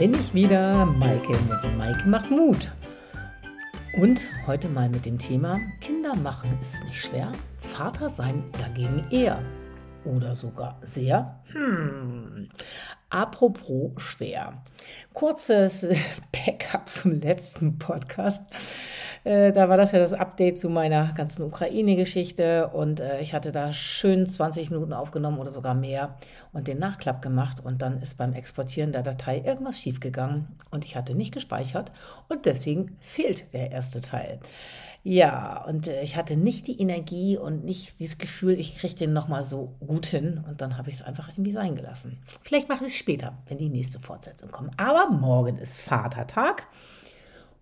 bin 0.00 0.14
ich 0.14 0.32
wieder, 0.32 0.86
Maike 0.86 1.32
mit 1.32 1.76
Maike 1.76 2.08
macht 2.08 2.30
Mut. 2.30 2.72
Und 4.00 4.30
heute 4.46 4.70
mal 4.70 4.88
mit 4.88 5.04
dem 5.04 5.18
Thema 5.18 5.60
Kinder 5.82 6.16
machen 6.16 6.48
ist 6.62 6.82
nicht 6.84 7.04
schwer, 7.04 7.30
Vater 7.58 8.08
sein 8.08 8.42
dagegen 8.58 9.04
eher 9.10 9.38
oder 10.06 10.34
sogar 10.34 10.78
sehr. 10.80 11.38
Hm. 11.52 12.48
Apropos 13.10 13.90
schwer. 13.98 14.64
Kurzes 15.12 15.86
Backup 16.32 16.88
zum 16.88 17.20
letzten 17.20 17.78
Podcast. 17.78 18.44
Äh, 19.24 19.52
da 19.52 19.68
war 19.68 19.76
das 19.76 19.92
ja 19.92 19.98
das 19.98 20.12
Update 20.12 20.58
zu 20.58 20.70
meiner 20.70 21.12
ganzen 21.12 21.42
Ukraine-Geschichte 21.42 22.68
und 22.68 23.00
äh, 23.00 23.20
ich 23.20 23.34
hatte 23.34 23.52
da 23.52 23.72
schön 23.72 24.26
20 24.26 24.70
Minuten 24.70 24.92
aufgenommen 24.92 25.38
oder 25.38 25.50
sogar 25.50 25.74
mehr 25.74 26.16
und 26.52 26.68
den 26.68 26.78
Nachklapp 26.78 27.20
gemacht 27.20 27.58
und 27.62 27.82
dann 27.82 28.00
ist 28.00 28.16
beim 28.16 28.32
Exportieren 28.32 28.92
der 28.92 29.02
Datei 29.02 29.42
irgendwas 29.44 29.78
schiefgegangen 29.78 30.48
und 30.70 30.84
ich 30.84 30.96
hatte 30.96 31.14
nicht 31.14 31.34
gespeichert 31.34 31.92
und 32.28 32.46
deswegen 32.46 32.96
fehlt 33.00 33.52
der 33.52 33.70
erste 33.70 34.00
Teil. 34.00 34.40
Ja, 35.02 35.64
und 35.64 35.88
äh, 35.88 36.02
ich 36.02 36.16
hatte 36.16 36.36
nicht 36.36 36.66
die 36.66 36.80
Energie 36.80 37.38
und 37.38 37.64
nicht 37.64 37.98
dieses 38.00 38.18
Gefühl, 38.18 38.58
ich 38.58 38.76
kriege 38.76 38.94
den 38.94 39.12
nochmal 39.12 39.44
so 39.44 39.74
gut 39.80 40.06
hin. 40.06 40.44
Und 40.46 40.60
dann 40.60 40.76
habe 40.76 40.90
ich 40.90 40.96
es 40.96 41.02
einfach 41.02 41.30
irgendwie 41.30 41.52
sein 41.52 41.74
gelassen. 41.74 42.18
Vielleicht 42.42 42.68
mache 42.68 42.84
ich 42.84 42.92
es 42.92 42.98
später, 42.98 43.32
wenn 43.48 43.56
die 43.56 43.70
nächste 43.70 43.98
Fortsetzung 43.98 44.50
kommt. 44.50 44.78
Aber 44.78 45.10
morgen 45.10 45.56
ist 45.56 45.80
Vatertag. 45.80 46.66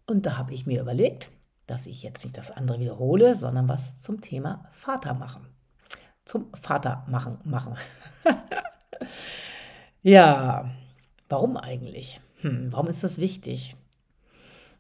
Und 0.07 0.27
da 0.27 0.37
habe 0.37 0.53
ich 0.53 0.67
mir 0.67 0.81
überlegt, 0.81 1.31
dass 1.69 1.87
ich 1.87 2.03
jetzt 2.03 2.25
nicht 2.25 2.37
das 2.37 2.51
andere 2.51 2.81
wiederhole, 2.81 3.35
sondern 3.35 3.69
was 3.69 4.01
zum 4.01 4.21
Thema 4.21 4.65
Vater 4.73 5.15
machen. 5.15 5.47
Zum 6.25 6.53
Vater 6.55 7.05
machen, 7.07 7.39
machen. 7.45 7.75
ja, 10.03 10.71
warum 11.29 11.57
eigentlich? 11.57 12.21
Hm, 12.41 12.73
warum 12.73 12.89
ist 12.89 13.05
das 13.05 13.19
wichtig? 13.19 13.77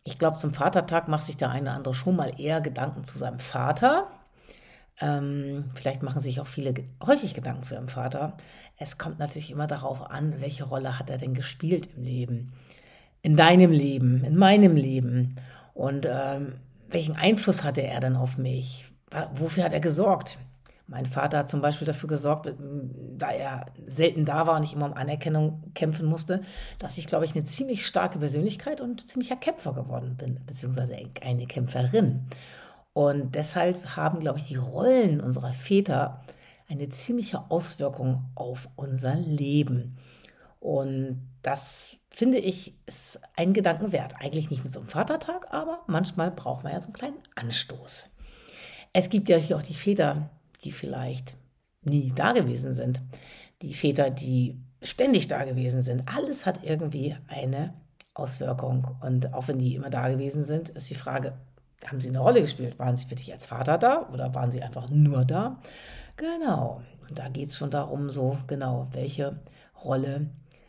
Ich 0.03 0.19
glaube, 0.19 0.39
zum 0.39 0.55
Vatertag 0.55 1.09
macht 1.09 1.27
sich 1.27 1.36
der 1.36 1.50
eine 1.50 1.69
oder 1.69 1.77
andere 1.77 1.94
schon 1.94 2.16
mal 2.16 2.41
eher 2.41 2.62
Gedanken 2.62 3.05
zu 3.05 3.19
seinem 3.19 3.39
Vater. 3.39 4.06
Ähm, 5.00 5.70
vielleicht 5.75 6.03
machen 6.03 6.20
sich 6.20 6.41
auch 6.41 6.47
viele 6.47 6.72
häufig 7.05 7.34
Gedanken 7.34 7.62
zu 7.62 7.75
ihrem 7.75 7.89
Vater. 7.89 8.39
Es 8.78 8.97
kommt 8.97 9.19
natürlich 9.19 9.50
immer 9.50 9.66
darauf 9.66 10.11
an, 10.11 10.41
welche 10.41 10.64
Rolle 10.64 10.98
hat 10.98 11.11
er 11.11 11.19
denn 11.19 11.34
gespielt 11.34 11.91
im 11.97 12.03
Leben. 12.03 12.53
In 13.20 13.36
deinem 13.36 13.72
Leben, 13.72 14.25
in 14.25 14.36
meinem 14.36 14.75
Leben. 14.75 15.36
Und 15.75 16.06
ähm, 16.11 16.55
welchen 16.91 17.17
Einfluss 17.17 17.64
hatte 17.64 17.83
er 17.83 18.00
denn 18.00 18.17
auf 18.17 18.39
mich? 18.39 18.86
Wofür 19.34 19.64
hat 19.64 19.72
er 19.72 19.81
gesorgt? 19.81 20.39
Mein 20.86 21.05
Vater 21.05 21.39
hat 21.39 21.50
zum 21.50 21.61
Beispiel 21.61 21.86
dafür 21.86 22.08
gesorgt, 22.08 22.50
da 23.19 23.31
er 23.31 23.67
selten 23.86 24.25
da 24.25 24.47
war 24.47 24.56
und 24.56 24.62
ich 24.62 24.72
immer 24.72 24.86
um 24.86 24.94
Anerkennung 24.94 25.62
kämpfen 25.75 26.06
musste, 26.06 26.41
dass 26.78 26.97
ich, 26.97 27.06
glaube 27.06 27.27
ich, 27.27 27.34
eine 27.34 27.44
ziemlich 27.44 27.86
starke 27.86 28.19
Persönlichkeit 28.19 28.81
und 28.81 29.06
ziemlicher 29.06 29.36
Kämpfer 29.36 29.75
geworden 29.75 30.16
bin, 30.16 30.41
beziehungsweise 30.47 30.97
eine 31.20 31.47
Kämpferin. 31.47 32.27
Und 32.94 33.34
deshalb 33.34 33.97
haben, 33.97 34.20
glaube 34.20 34.39
ich, 34.39 34.47
die 34.47 34.56
Rollen 34.56 35.20
unserer 35.20 35.53
Väter 35.53 36.22
eine 36.70 36.89
ziemliche 36.89 37.50
Auswirkung 37.50 38.25
auf 38.34 38.70
unser 38.77 39.14
Leben. 39.14 39.98
Und 40.61 41.28
das 41.42 41.97
finde 42.11 42.39
ich 42.39 42.75
ist 42.87 43.20
ein 43.37 43.53
Gedanken 43.53 43.92
wert. 43.92 44.14
Eigentlich 44.19 44.51
nicht 44.51 44.65
mit 44.65 44.73
so 44.73 44.81
einem 44.81 44.89
Vatertag, 44.89 45.53
aber 45.53 45.83
manchmal 45.87 46.31
braucht 46.31 46.65
man 46.65 46.73
ja 46.73 46.81
so 46.81 46.87
einen 46.87 46.95
kleinen 46.95 47.23
Anstoß. 47.37 48.11
Es 48.92 49.11
gibt 49.11 49.28
ja 49.28 49.39
auch 49.39 49.62
die 49.62 49.75
Väter, 49.75 50.31
die 50.65 50.73
vielleicht 50.73 51.37
nie 51.83 52.12
da 52.15 52.33
gewesen 52.33 52.73
sind, 52.75 53.00
die 53.62 53.75
Väter, 53.75 54.11
die 54.11 54.61
ständig 54.83 55.28
da 55.28 55.44
gewesen 55.44 55.82
sind. 55.82 56.05
Alles 56.06 56.47
hat 56.47 56.65
irgendwie 56.65 57.16
eine 57.28 57.75
Auswirkung. 58.15 58.97
Und 59.00 59.32
auch 59.34 59.49
wenn 59.49 59.59
die 59.59 59.75
immer 59.75 59.91
da 59.91 60.09
gewesen 60.09 60.44
sind, 60.44 60.71
ist 60.71 60.91
die 60.91 60.94
Frage, 60.94 61.34
haben 61.87 62.00
sie 62.00 62.09
eine 62.09 62.19
Rolle 62.19 62.41
gespielt? 62.41 62.78
Waren 62.78 62.97
sie 62.97 63.06
für 63.06 63.15
dich 63.15 63.32
als 63.32 63.47
Vater 63.47 63.78
da 63.78 64.09
oder 64.12 64.34
waren 64.34 64.50
sie 64.50 64.62
einfach 64.62 64.91
nur 64.91 65.25
da? 65.25 65.61
Genau. 66.16 66.82
Und 67.09 67.19
da 67.19 67.28
geht 67.28 67.50
es 67.50 67.56
schon 67.56 67.71
darum, 67.71 68.11
so 68.11 68.37
genau, 68.47 68.88
welche 68.93 69.38
Rolle 69.84 70.28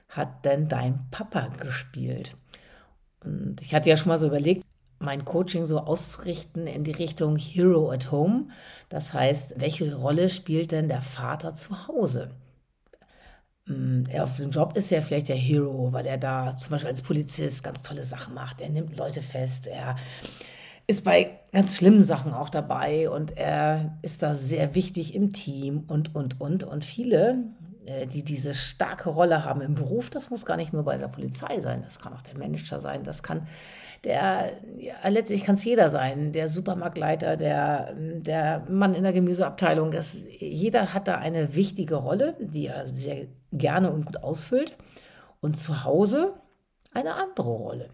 hat 0.09 0.45
denn 0.45 0.67
dein 0.67 0.99
Papa 1.11 1.47
gespielt? 1.47 2.35
Und 3.23 3.61
ich 3.61 3.73
hatte 3.73 3.89
ja 3.89 3.97
schon 3.97 4.09
mal 4.09 4.19
so 4.19 4.27
überlegt, 4.27 4.65
mein 4.99 5.23
Coaching 5.23 5.65
so 5.65 5.79
auszurichten 5.79 6.67
in 6.67 6.83
die 6.83 6.91
Richtung 6.91 7.37
Hero 7.37 7.91
at 7.91 8.11
Home. 8.11 8.49
Das 8.89 9.13
heißt, 9.13 9.59
welche 9.59 9.95
Rolle 9.95 10.29
spielt 10.29 10.71
denn 10.71 10.89
der 10.89 11.01
Vater 11.01 11.53
zu 11.53 11.87
Hause? 11.87 12.31
Mm, 13.65 14.03
er 14.09 14.25
auf 14.25 14.35
dem 14.35 14.49
Job 14.49 14.75
ist 14.75 14.89
ja 14.89 15.01
vielleicht 15.01 15.29
der 15.29 15.37
Hero, 15.37 15.93
weil 15.93 16.05
er 16.05 16.17
da 16.17 16.55
zum 16.55 16.71
Beispiel 16.71 16.89
als 16.89 17.01
Polizist 17.01 17.63
ganz 17.63 17.81
tolle 17.81 18.03
Sachen 18.03 18.33
macht. 18.33 18.59
Er 18.61 18.69
nimmt 18.69 18.97
Leute 18.97 19.21
fest, 19.21 19.67
er 19.67 19.95
ist 20.85 21.05
bei 21.05 21.39
ganz 21.53 21.77
schlimmen 21.77 22.01
Sachen 22.01 22.33
auch 22.33 22.49
dabei 22.49 23.09
und 23.09 23.37
er 23.37 23.99
ist 24.01 24.23
da 24.23 24.33
sehr 24.33 24.73
wichtig 24.73 25.13
im 25.13 25.33
Team 25.33 25.83
und, 25.87 26.15
und, 26.15 26.41
und. 26.41 26.63
Und 26.63 26.83
viele 26.83 27.43
die 28.05 28.23
diese 28.23 28.53
starke 28.53 29.09
Rolle 29.09 29.45
haben 29.45 29.61
im 29.61 29.75
Beruf. 29.75 30.09
Das 30.09 30.29
muss 30.29 30.45
gar 30.45 30.57
nicht 30.57 30.73
nur 30.73 30.83
bei 30.83 30.97
der 30.97 31.07
Polizei 31.07 31.59
sein, 31.61 31.81
das 31.83 31.99
kann 31.99 32.13
auch 32.13 32.21
der 32.21 32.37
Manager 32.37 32.79
sein, 32.79 33.03
das 33.03 33.23
kann 33.23 33.47
der, 34.03 34.53
ja, 34.77 35.07
letztlich 35.09 35.43
kann 35.43 35.55
es 35.55 35.65
jeder 35.65 35.89
sein, 35.89 36.31
der 36.31 36.47
Supermarktleiter, 36.47 37.35
der, 37.35 37.93
der 37.95 38.65
Mann 38.69 38.93
in 38.93 39.03
der 39.03 39.13
Gemüseabteilung. 39.13 39.91
Das, 39.91 40.23
jeder 40.39 40.93
hat 40.93 41.07
da 41.07 41.17
eine 41.17 41.53
wichtige 41.55 41.95
Rolle, 41.95 42.35
die 42.39 42.67
er 42.67 42.87
sehr 42.87 43.27
gerne 43.51 43.91
und 43.91 44.05
gut 44.05 44.23
ausfüllt. 44.23 44.77
Und 45.41 45.57
zu 45.57 45.83
Hause 45.83 46.33
eine 46.93 47.15
andere 47.15 47.49
Rolle. 47.49 47.89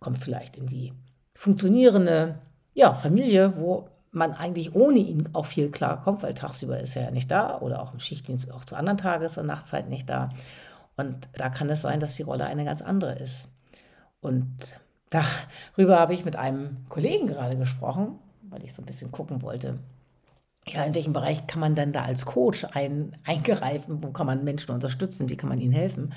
Kommt 0.00 0.18
vielleicht 0.18 0.56
in 0.56 0.66
die 0.66 0.92
funktionierende 1.34 2.38
ja, 2.74 2.94
Familie, 2.94 3.54
wo 3.56 3.88
man 4.10 4.32
eigentlich 4.32 4.74
ohne 4.74 4.98
ihn 4.98 5.28
auch 5.34 5.46
viel 5.46 5.70
klarkommt, 5.70 6.22
weil 6.22 6.34
tagsüber 6.34 6.80
ist 6.80 6.96
er 6.96 7.04
ja 7.04 7.10
nicht 7.10 7.30
da 7.30 7.60
oder 7.60 7.82
auch 7.82 7.92
im 7.92 8.00
Schichtdienst 8.00 8.52
auch 8.52 8.64
zu 8.64 8.76
anderen 8.76 8.98
Tages- 8.98 9.38
und 9.38 9.46
Nachtzeit 9.46 9.88
nicht 9.88 10.08
da. 10.08 10.30
Und 10.96 11.28
da 11.34 11.48
kann 11.48 11.70
es 11.70 11.82
sein, 11.82 12.00
dass 12.00 12.16
die 12.16 12.22
Rolle 12.22 12.46
eine 12.46 12.64
ganz 12.64 12.82
andere 12.82 13.14
ist. 13.18 13.50
Und 14.20 14.80
darüber 15.10 16.00
habe 16.00 16.14
ich 16.14 16.24
mit 16.24 16.36
einem 16.36 16.84
Kollegen 16.88 17.26
gerade 17.26 17.56
gesprochen, 17.56 18.18
weil 18.42 18.64
ich 18.64 18.74
so 18.74 18.82
ein 18.82 18.86
bisschen 18.86 19.12
gucken 19.12 19.42
wollte. 19.42 19.78
Ja, 20.66 20.84
in 20.84 20.94
welchem 20.94 21.12
Bereich 21.12 21.46
kann 21.46 21.60
man 21.60 21.74
denn 21.74 21.92
da 21.92 22.02
als 22.02 22.26
Coach 22.26 22.66
ein, 22.72 23.16
eingreifen? 23.24 24.02
Wo 24.02 24.10
kann 24.10 24.26
man 24.26 24.44
Menschen 24.44 24.72
unterstützen? 24.72 25.28
Wie 25.28 25.36
kann 25.36 25.48
man 25.48 25.60
ihnen 25.60 25.72
helfen? 25.72 26.12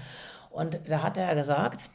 Und 0.50 0.82
da 0.88 1.04
hat 1.04 1.18
er 1.18 1.34
gesagt, 1.36 1.90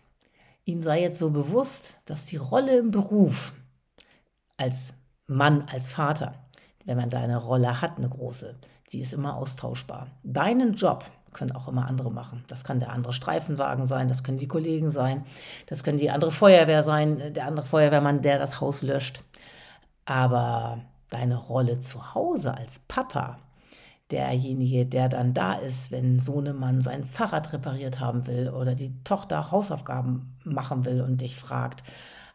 ihm 0.64 0.82
sei 0.82 1.02
jetzt 1.02 1.18
so 1.18 1.30
bewusst, 1.30 2.00
dass 2.06 2.26
die 2.26 2.36
Rolle 2.36 2.78
im 2.78 2.90
Beruf 2.90 3.54
als 4.56 4.94
Mann, 5.26 5.64
als 5.72 5.90
Vater, 5.90 6.34
wenn 6.84 6.96
man 6.96 7.10
da 7.10 7.20
eine 7.20 7.36
Rolle 7.38 7.80
hat, 7.80 7.98
eine 7.98 8.08
große, 8.08 8.54
die 8.92 9.00
ist 9.00 9.12
immer 9.12 9.36
austauschbar. 9.36 10.08
Deinen 10.22 10.74
Job 10.74 11.04
können 11.32 11.52
auch 11.52 11.68
immer 11.68 11.86
andere 11.86 12.10
machen. 12.10 12.44
Das 12.48 12.64
kann 12.64 12.80
der 12.80 12.92
andere 12.92 13.12
Streifenwagen 13.12 13.84
sein, 13.86 14.08
das 14.08 14.24
können 14.24 14.38
die 14.38 14.48
Kollegen 14.48 14.90
sein, 14.90 15.24
das 15.66 15.84
können 15.84 15.98
die 15.98 16.10
andere 16.10 16.32
Feuerwehr 16.32 16.82
sein, 16.82 17.34
der 17.34 17.46
andere 17.46 17.66
Feuerwehrmann, 17.66 18.22
der 18.22 18.38
das 18.38 18.60
Haus 18.60 18.82
löscht. 18.82 19.22
Aber 20.06 20.78
deine 21.10 21.36
Rolle 21.36 21.80
zu 21.80 22.14
Hause 22.14 22.56
als 22.56 22.78
Papa, 22.78 23.38
derjenige, 24.10 24.86
der 24.86 25.08
dann 25.08 25.34
da 25.34 25.54
ist, 25.54 25.90
wenn 25.90 26.20
Sohnemann 26.20 26.80
sein 26.82 27.04
Fahrrad 27.04 27.52
repariert 27.52 28.00
haben 28.00 28.26
will 28.26 28.48
oder 28.48 28.74
die 28.74 28.94
Tochter 29.02 29.50
Hausaufgaben 29.50 30.36
machen 30.44 30.84
will 30.84 31.00
und 31.02 31.20
dich 31.20 31.36
fragt, 31.36 31.82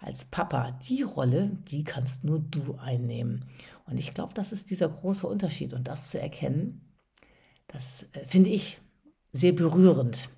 als 0.01 0.25
Papa, 0.25 0.71
die 0.87 1.03
Rolle, 1.03 1.51
die 1.69 1.83
kannst 1.83 2.23
nur 2.23 2.39
du 2.39 2.75
einnehmen. 2.75 3.45
Und 3.85 3.97
ich 3.97 4.13
glaube, 4.13 4.33
das 4.33 4.51
ist 4.51 4.71
dieser 4.71 4.89
große 4.89 5.27
Unterschied. 5.27 5.73
Und 5.73 5.87
das 5.87 6.09
zu 6.09 6.19
erkennen, 6.19 6.81
das 7.67 8.05
äh, 8.13 8.25
finde 8.25 8.49
ich 8.49 8.79
sehr 9.31 9.53
berührend. 9.53 10.29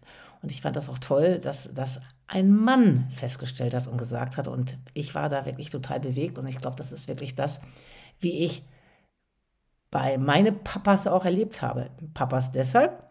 Und 0.42 0.51
ich 0.51 0.62
fand 0.62 0.75
das 0.75 0.89
auch 0.89 1.00
toll, 1.00 1.39
dass 1.39 1.74
das 1.74 2.01
ein 2.27 2.51
Mann 2.51 3.10
festgestellt 3.15 3.74
hat 3.74 3.88
und 3.88 3.98
gesagt 3.98 4.38
hat. 4.38 4.48
Und 4.50 4.77
ich 4.94 5.15
war 5.15 5.30
da 5.30 5.45
wirklich 5.45 5.69
total 5.69 6.01
bewegt. 6.01 6.38
Und 6.38 6.48
ich 6.48 6.57
glaube, 6.57 6.75
das 6.75 6.92
ist 6.92 7.07
wirklich 7.07 7.36
das, 7.36 7.62
wie 8.19 8.44
ich 8.44 8.63
bei 9.92 10.18
meinen 10.18 10.62
Papas 10.63 11.07
auch 11.07 11.24
erlebt 11.24 11.62
habe. 11.62 11.89
Papas 12.13 12.51
deshalb, 12.51 13.07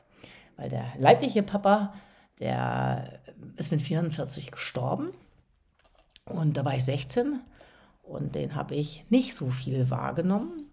weil 0.56 0.69
der 0.69 0.84
leibliche 0.98 1.43
Papa, 1.43 1.94
der 2.40 3.20
ist 3.56 3.72
mit 3.72 3.81
44 3.81 4.50
gestorben. 4.50 5.12
Und 6.32 6.56
da 6.56 6.64
war 6.64 6.75
ich 6.75 6.84
16 6.84 7.40
und 8.02 8.34
den 8.34 8.55
habe 8.55 8.75
ich 8.75 9.05
nicht 9.11 9.34
so 9.34 9.50
viel 9.50 9.90
wahrgenommen 9.90 10.67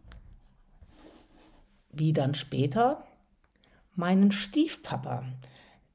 wie 1.92 2.14
dann 2.14 2.36
später 2.36 3.04
meinen 3.96 4.32
Stiefpapa. 4.32 5.24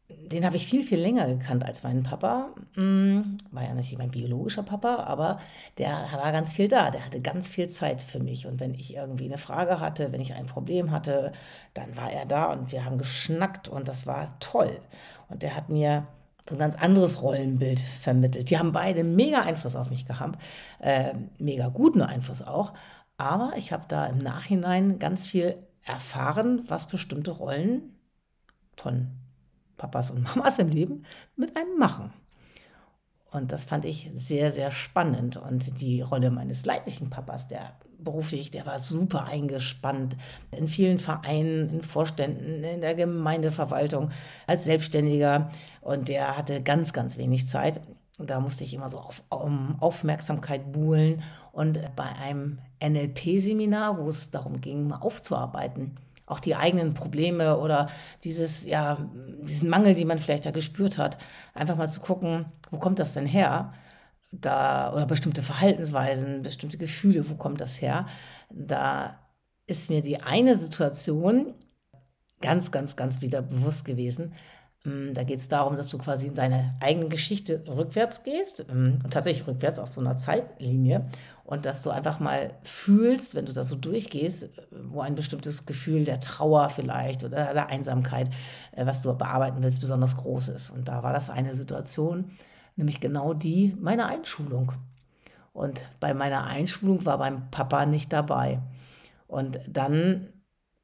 Den 0.08 0.44
habe 0.44 0.56
ich 0.56 0.66
viel, 0.66 0.82
viel 0.82 1.00
länger 1.00 1.26
gekannt 1.26 1.64
als 1.64 1.82
meinen 1.82 2.02
Papa. 2.02 2.50
Hm, 2.74 3.38
war 3.50 3.62
ja 3.62 3.74
nicht 3.74 3.96
mein 3.96 4.10
biologischer 4.10 4.62
Papa, 4.62 5.04
aber 5.04 5.40
der 5.78 6.08
war 6.12 6.30
ganz 6.32 6.52
viel 6.52 6.68
da. 6.68 6.90
Der 6.90 7.04
hatte 7.04 7.20
ganz 7.20 7.48
viel 7.48 7.68
Zeit 7.68 8.02
für 8.02 8.20
mich. 8.20 8.46
Und 8.46 8.60
wenn 8.60 8.74
ich 8.74 8.94
irgendwie 8.94 9.24
eine 9.24 9.38
Frage 9.38 9.80
hatte, 9.80 10.12
wenn 10.12 10.20
ich 10.20 10.34
ein 10.34 10.46
Problem 10.46 10.90
hatte, 10.90 11.32
dann 11.72 11.96
war 11.96 12.10
er 12.10 12.26
da 12.26 12.52
und 12.52 12.70
wir 12.70 12.84
haben 12.84 12.98
geschnackt 12.98 13.68
und 13.68 13.88
das 13.88 14.06
war 14.06 14.38
toll. 14.40 14.78
Und 15.28 15.42
der 15.42 15.56
hat 15.56 15.70
mir 15.70 16.06
so 16.48 16.54
ein 16.54 16.58
ganz 16.58 16.74
anderes 16.76 17.22
Rollenbild 17.22 17.80
vermittelt. 17.80 18.50
Die 18.50 18.58
haben 18.58 18.72
beide 18.72 19.02
mega 19.02 19.40
Einfluss 19.40 19.76
auf 19.76 19.90
mich 19.90 20.06
gehabt, 20.06 20.40
äh, 20.80 21.14
mega 21.38 21.68
guten 21.68 22.02
Einfluss 22.02 22.42
auch. 22.42 22.74
Aber 23.16 23.52
ich 23.56 23.72
habe 23.72 23.84
da 23.88 24.06
im 24.06 24.18
Nachhinein 24.18 24.98
ganz 24.98 25.26
viel 25.26 25.56
erfahren, 25.84 26.62
was 26.66 26.88
bestimmte 26.88 27.30
Rollen 27.30 27.94
von 28.76 29.10
Papas 29.76 30.10
und 30.10 30.22
Mamas 30.36 30.58
im 30.58 30.68
Leben 30.68 31.04
mit 31.36 31.56
einem 31.56 31.78
machen. 31.78 32.12
Und 33.30 33.50
das 33.50 33.64
fand 33.64 33.84
ich 33.84 34.10
sehr, 34.14 34.52
sehr 34.52 34.70
spannend. 34.70 35.36
Und 35.36 35.80
die 35.80 36.02
Rolle 36.02 36.30
meines 36.30 36.64
leiblichen 36.64 37.10
Papas, 37.10 37.48
der 37.48 37.76
beruflich, 38.04 38.50
der 38.50 38.66
war 38.66 38.78
super 38.78 39.24
eingespannt 39.24 40.16
in 40.50 40.68
vielen 40.68 40.98
Vereinen, 40.98 41.70
in 41.70 41.82
Vorständen, 41.82 42.62
in 42.62 42.80
der 42.80 42.94
Gemeindeverwaltung, 42.94 44.10
als 44.46 44.64
Selbstständiger. 44.64 45.50
Und 45.80 46.08
der 46.08 46.36
hatte 46.36 46.62
ganz, 46.62 46.92
ganz 46.92 47.18
wenig 47.18 47.48
Zeit. 47.48 47.80
Und 48.18 48.30
da 48.30 48.38
musste 48.38 48.64
ich 48.64 48.74
immer 48.74 48.88
so 48.88 48.98
auf 48.98 49.22
um 49.28 49.76
Aufmerksamkeit 49.80 50.72
buhlen. 50.72 51.22
Und 51.52 51.80
bei 51.96 52.04
einem 52.04 52.58
NLP-Seminar, 52.82 53.98
wo 53.98 54.08
es 54.08 54.30
darum 54.30 54.60
ging, 54.60 54.86
mal 54.86 54.98
aufzuarbeiten, 54.98 55.96
auch 56.26 56.40
die 56.40 56.56
eigenen 56.56 56.94
Probleme 56.94 57.58
oder 57.58 57.88
dieses, 58.22 58.64
ja, 58.64 58.98
diesen 59.42 59.68
Mangel, 59.68 59.94
den 59.94 60.08
man 60.08 60.18
vielleicht 60.18 60.46
da 60.46 60.52
gespürt 60.52 60.96
hat, 60.96 61.18
einfach 61.54 61.76
mal 61.76 61.90
zu 61.90 62.00
gucken, 62.00 62.46
wo 62.70 62.78
kommt 62.78 62.98
das 62.98 63.12
denn 63.12 63.26
her? 63.26 63.70
Da, 64.40 64.92
oder 64.92 65.06
bestimmte 65.06 65.42
Verhaltensweisen, 65.42 66.42
bestimmte 66.42 66.76
Gefühle, 66.76 67.28
wo 67.30 67.34
kommt 67.34 67.60
das 67.60 67.80
her? 67.80 68.06
Da 68.50 69.18
ist 69.66 69.90
mir 69.90 70.02
die 70.02 70.20
eine 70.20 70.56
Situation 70.56 71.54
ganz, 72.40 72.72
ganz, 72.72 72.96
ganz 72.96 73.20
wieder 73.20 73.42
bewusst 73.42 73.84
gewesen. 73.84 74.34
Mm, 74.84 75.14
da 75.14 75.24
geht 75.24 75.38
es 75.38 75.48
darum, 75.48 75.76
dass 75.76 75.88
du 75.88 75.98
quasi 75.98 76.26
in 76.26 76.34
deine 76.34 76.74
eigene 76.80 77.08
Geschichte 77.08 77.64
rückwärts 77.66 78.22
gehst 78.22 78.66
mm, 78.68 79.08
tatsächlich 79.08 79.46
rückwärts 79.46 79.78
auf 79.78 79.92
so 79.92 80.00
einer 80.00 80.16
Zeitlinie 80.16 81.06
und 81.44 81.64
dass 81.64 81.82
du 81.82 81.90
einfach 81.90 82.20
mal 82.20 82.50
fühlst, 82.62 83.34
wenn 83.34 83.46
du 83.46 83.52
da 83.52 83.64
so 83.64 83.76
durchgehst, 83.76 84.50
wo 84.70 85.00
ein 85.00 85.14
bestimmtes 85.14 85.64
Gefühl 85.64 86.04
der 86.04 86.20
Trauer 86.20 86.68
vielleicht 86.68 87.24
oder 87.24 87.54
der 87.54 87.68
Einsamkeit, 87.68 88.28
äh, 88.72 88.84
was 88.84 89.00
du 89.00 89.14
bearbeiten 89.14 89.62
willst, 89.62 89.80
besonders 89.80 90.18
groß 90.18 90.48
ist. 90.48 90.70
Und 90.70 90.88
da 90.88 91.02
war 91.02 91.14
das 91.14 91.30
eine 91.30 91.54
Situation, 91.54 92.30
nämlich 92.76 93.00
genau 93.00 93.34
die 93.34 93.76
meiner 93.80 94.06
Einschulung. 94.06 94.72
Und 95.52 95.82
bei 96.00 96.14
meiner 96.14 96.44
Einschulung 96.44 97.04
war 97.04 97.18
mein 97.18 97.50
Papa 97.50 97.86
nicht 97.86 98.12
dabei. 98.12 98.60
Und 99.26 99.60
dann, 99.68 100.28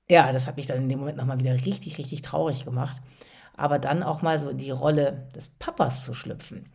ja, 0.08 0.32
das 0.32 0.46
hat 0.46 0.56
mich 0.56 0.66
dann 0.66 0.78
in 0.78 0.88
dem 0.88 1.00
Moment 1.00 1.16
nochmal 1.16 1.40
wieder 1.40 1.54
richtig, 1.54 1.98
richtig 1.98 2.22
traurig 2.22 2.64
gemacht. 2.64 3.02
Aber 3.56 3.78
dann 3.78 4.02
auch 4.02 4.22
mal 4.22 4.38
so 4.38 4.50
in 4.50 4.58
die 4.58 4.70
Rolle 4.70 5.28
des 5.34 5.50
Papas 5.50 6.04
zu 6.04 6.14
schlüpfen. 6.14 6.68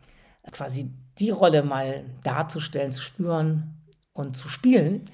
Quasi 0.52 0.92
die 1.18 1.30
Rolle 1.30 1.62
mal 1.62 2.04
darzustellen, 2.22 2.92
zu 2.92 3.02
spüren, 3.02 3.76
und 4.16 4.36
zu 4.36 4.48
spielen, 4.48 5.04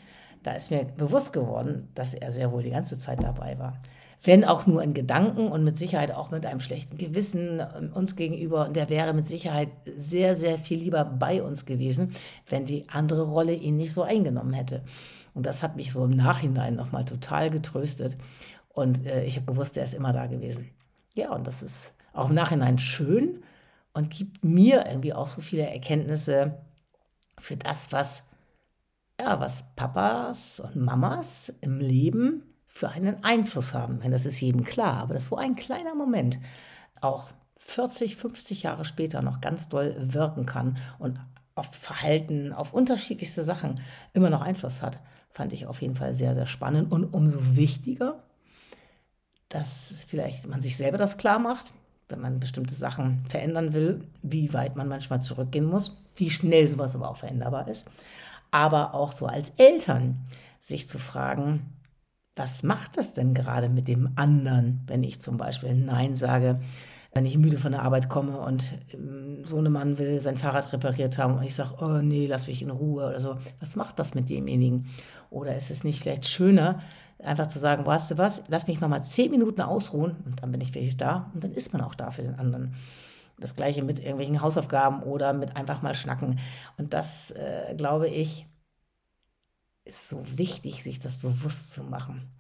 da 0.43 0.53
ist 0.53 0.71
mir 0.71 0.85
bewusst 0.85 1.33
geworden, 1.33 1.89
dass 1.95 2.15
er 2.15 2.33
sehr 2.33 2.53
wohl 2.53 2.63
die 2.63 2.71
ganze 2.71 2.99
Zeit 2.99 3.23
dabei 3.23 3.59
war. 3.59 3.81
Wenn 4.23 4.45
auch 4.45 4.67
nur 4.67 4.83
in 4.83 4.95
Gedanken 4.95 5.49
und 5.49 5.65
mit 5.65 5.79
Sicherheit 5.79 6.13
auch 6.13 6.31
mit 6.31 6.47
einem 6.47 6.61
schlechten 6.61 6.97
Gewissen 6.97 7.61
ähm, 7.61 7.93
uns 7.93 8.17
gegenüber. 8.17 8.67
Und 8.67 8.77
er 8.77 8.89
wäre 8.89 9.13
mit 9.15 9.27
Sicherheit 9.27 9.69
sehr, 9.97 10.37
sehr 10.37 10.59
viel 10.59 10.79
lieber 10.79 11.05
bei 11.05 11.43
uns 11.43 11.67
gewesen, 11.67 12.15
wenn 12.49 12.65
die 12.65 12.89
andere 12.89 13.23
Rolle 13.23 13.55
ihn 13.55 13.77
nicht 13.77 13.93
so 13.93 14.03
eingenommen 14.03 14.53
hätte. 14.53 14.83
Und 15.35 15.47
das 15.47 15.63
hat 15.63 15.77
mich 15.77 15.93
so 15.93 16.05
im 16.05 16.13
Nachhinein 16.13 16.77
nochmal 16.77 17.05
total 17.05 17.51
getröstet. 17.51 18.17
Und 18.69 19.07
äh, 19.07 19.25
ich 19.25 19.37
habe 19.37 19.53
gewusst, 19.53 19.77
er 19.77 19.85
ist 19.85 19.95
immer 19.95 20.13
da 20.13 20.27
gewesen. 20.27 20.71
Ja, 21.15 21.35
und 21.35 21.47
das 21.47 21.63
ist 21.63 21.97
auch 22.13 22.29
im 22.29 22.35
Nachhinein 22.35 22.79
schön 22.79 23.43
und 23.93 24.11
gibt 24.11 24.45
mir 24.45 24.87
irgendwie 24.87 25.15
auch 25.15 25.27
so 25.27 25.41
viele 25.41 25.69
Erkenntnisse 25.69 26.59
für 27.39 27.57
das, 27.57 27.93
was 27.93 28.23
ja, 29.21 29.39
was 29.41 29.75
Papas 29.77 30.61
und 30.61 30.77
Mamas 30.77 31.53
im 31.61 31.79
Leben 31.79 32.43
für 32.73 32.89
einen 32.89 33.23
Einfluss 33.23 33.75
haben. 33.75 34.01
Das 34.11 34.25
ist 34.25 34.41
jedem 34.41 34.65
klar, 34.65 34.97
aber 35.03 35.15
das 35.15 35.25
ist 35.25 35.29
so 35.29 35.37
ein 35.37 35.55
kleiner 35.57 35.95
Moment 35.95 36.39
auch 37.03 37.29
40, 37.59 38.17
50 38.17 38.63
Jahre 38.63 38.85
später 38.85 39.21
noch 39.23 39.41
ganz 39.41 39.69
doll 39.69 39.95
wirken 39.99 40.47
kann 40.47 40.79
und 40.99 41.21
auf 41.55 41.67
Verhalten, 41.73 42.53
auf 42.53 42.73
unterschiedlichste 42.73 43.45
Sachen 43.45 43.81
immer 44.15 44.31
noch 44.31 44.41
Einfluss 44.41 44.83
hat, 44.83 44.99
fand 45.31 45.53
ich 45.53 45.67
auf 45.67 45.83
jeden 45.83 45.97
Fall 45.97 46.15
sehr, 46.15 46.35
sehr 46.35 46.47
spannend. 46.47 46.91
Und 46.91 47.05
umso 47.13 47.57
wichtiger, 47.57 48.23
dass 49.51 50.07
vielleicht 50.09 50.49
man 50.49 50.63
sich 50.63 50.79
selber 50.79 50.97
das 50.97 51.19
klar 51.19 51.39
macht, 51.39 51.75
wenn 52.09 52.21
man 52.21 52.41
bestimmte 52.41 52.75
Sachen 52.75 53.21
verändern 53.29 53.75
will, 53.75 54.09
wie 54.23 54.55
weit 54.55 54.77
man 54.77 54.89
manchmal 54.89 55.21
zurückgehen 55.21 55.67
muss, 55.67 56.03
wie 56.17 56.31
schnell 56.31 56.67
sowas 56.69 56.97
aber 56.97 57.11
auch 57.11 57.19
veränderbar 57.19 57.69
ist. 57.69 57.87
Aber 58.51 58.95
auch 58.95 59.13
so 59.13 59.27
als 59.27 59.51
Eltern 59.51 60.25
sich 60.59 60.89
zu 60.89 60.99
fragen, 60.99 61.71
was 62.35 62.63
macht 62.63 62.97
das 62.97 63.13
denn 63.13 63.35
gerade 63.35 63.69
mit 63.69 63.89
dem 63.89 64.11
anderen, 64.17 64.83
wenn 64.87 65.05
ich 65.05 65.21
zum 65.21 65.37
Beispiel 65.37 65.75
Nein 65.75 66.17
sage, 66.17 66.61
wenn 67.15 67.27
ich 67.27 67.37
müde 67.37 67.59
von 67.59 67.73
der 67.73 67.83
Arbeit 67.83 68.09
komme 68.09 68.39
und 68.39 68.73
ähm, 68.93 69.45
so 69.45 69.59
ein 69.59 69.71
Mann 69.71 69.99
will 69.99 70.19
sein 70.21 70.39
Fahrrad 70.39 70.73
repariert 70.73 71.19
haben 71.19 71.35
und 71.35 71.43
ich 71.43 71.55
sage, 71.55 71.75
oh 71.81 72.01
nee, 72.01 72.27
lass 72.27 72.47
mich 72.47 72.63
in 72.63 72.71
Ruhe 72.71 73.07
oder 73.07 73.21
so. 73.21 73.37
Was 73.61 73.77
macht 73.77 73.99
das 73.99 74.15
mit 74.15 74.31
demjenigen? 74.31 74.87
Oder 75.29 75.55
ist 75.57 75.71
es 75.71 75.85
nicht 75.85 76.03
vielleicht 76.03 76.27
schöner, 76.27 76.81
einfach 77.23 77.49
zu 77.49 77.59
sagen, 77.59 77.85
weißt 77.85 78.13
du 78.13 78.19
was, 78.19 78.45
lass 78.49 78.67
mich 78.67 78.81
nochmal 78.81 79.03
zehn 79.03 79.31
Minuten 79.31 79.61
ausruhen 79.61 80.17
und 80.25 80.43
dann 80.43 80.53
bin 80.53 80.61
ich 80.63 80.75
wirklich 80.75 80.97
da 80.97 81.31
und 81.35 81.45
dann 81.45 81.53
ist 81.53 81.73
man 81.73 81.83
auch 81.83 81.95
da 81.95 82.11
für 82.11 82.23
den 82.23 82.37
anderen. 82.37 82.75
Das 83.39 83.57
gleiche 83.57 83.83
mit 83.83 83.99
irgendwelchen 83.99 84.41
Hausaufgaben 84.41 85.03
oder 85.03 85.33
mit 85.33 85.57
einfach 85.57 85.83
mal 85.83 85.95
schnacken. 85.95 86.39
Und 86.79 86.95
das, 86.95 87.33
äh, 87.33 87.75
glaube 87.77 88.09
ich, 88.09 88.47
ist 89.85 90.09
so 90.09 90.25
wichtig, 90.37 90.83
sich 90.83 91.01
das 91.01 91.19
bewusst 91.19 91.75
zu 91.75 91.85
machen. 91.85 92.31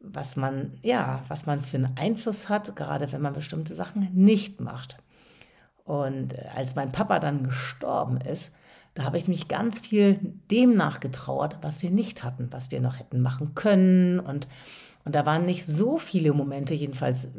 Was 0.00 0.36
man, 0.36 0.78
ja, 0.82 1.24
was 1.28 1.46
man 1.46 1.60
für 1.60 1.78
einen 1.78 1.96
Einfluss 1.96 2.48
hat, 2.48 2.76
gerade 2.76 3.10
wenn 3.12 3.22
man 3.22 3.32
bestimmte 3.32 3.74
Sachen 3.74 4.10
nicht 4.12 4.60
macht. 4.60 4.98
Und 5.84 6.34
äh, 6.34 6.48
als 6.54 6.74
mein 6.74 6.92
Papa 6.92 7.20
dann 7.20 7.44
gestorben 7.44 8.18
ist, 8.20 8.54
da 8.94 9.04
habe 9.04 9.18
ich 9.18 9.28
mich 9.28 9.48
ganz 9.48 9.80
viel 9.80 10.18
dem 10.50 10.76
nachgetrauert, 10.76 11.58
was 11.62 11.82
wir 11.82 11.90
nicht 11.90 12.22
hatten, 12.22 12.48
was 12.52 12.70
wir 12.70 12.80
noch 12.80 12.98
hätten 12.98 13.20
machen 13.20 13.54
können. 13.54 14.20
Und, 14.20 14.46
und 15.04 15.14
da 15.14 15.26
waren 15.26 15.46
nicht 15.46 15.66
so 15.66 15.98
viele 15.98 16.32
Momente, 16.32 16.74
jedenfalls 16.74 17.32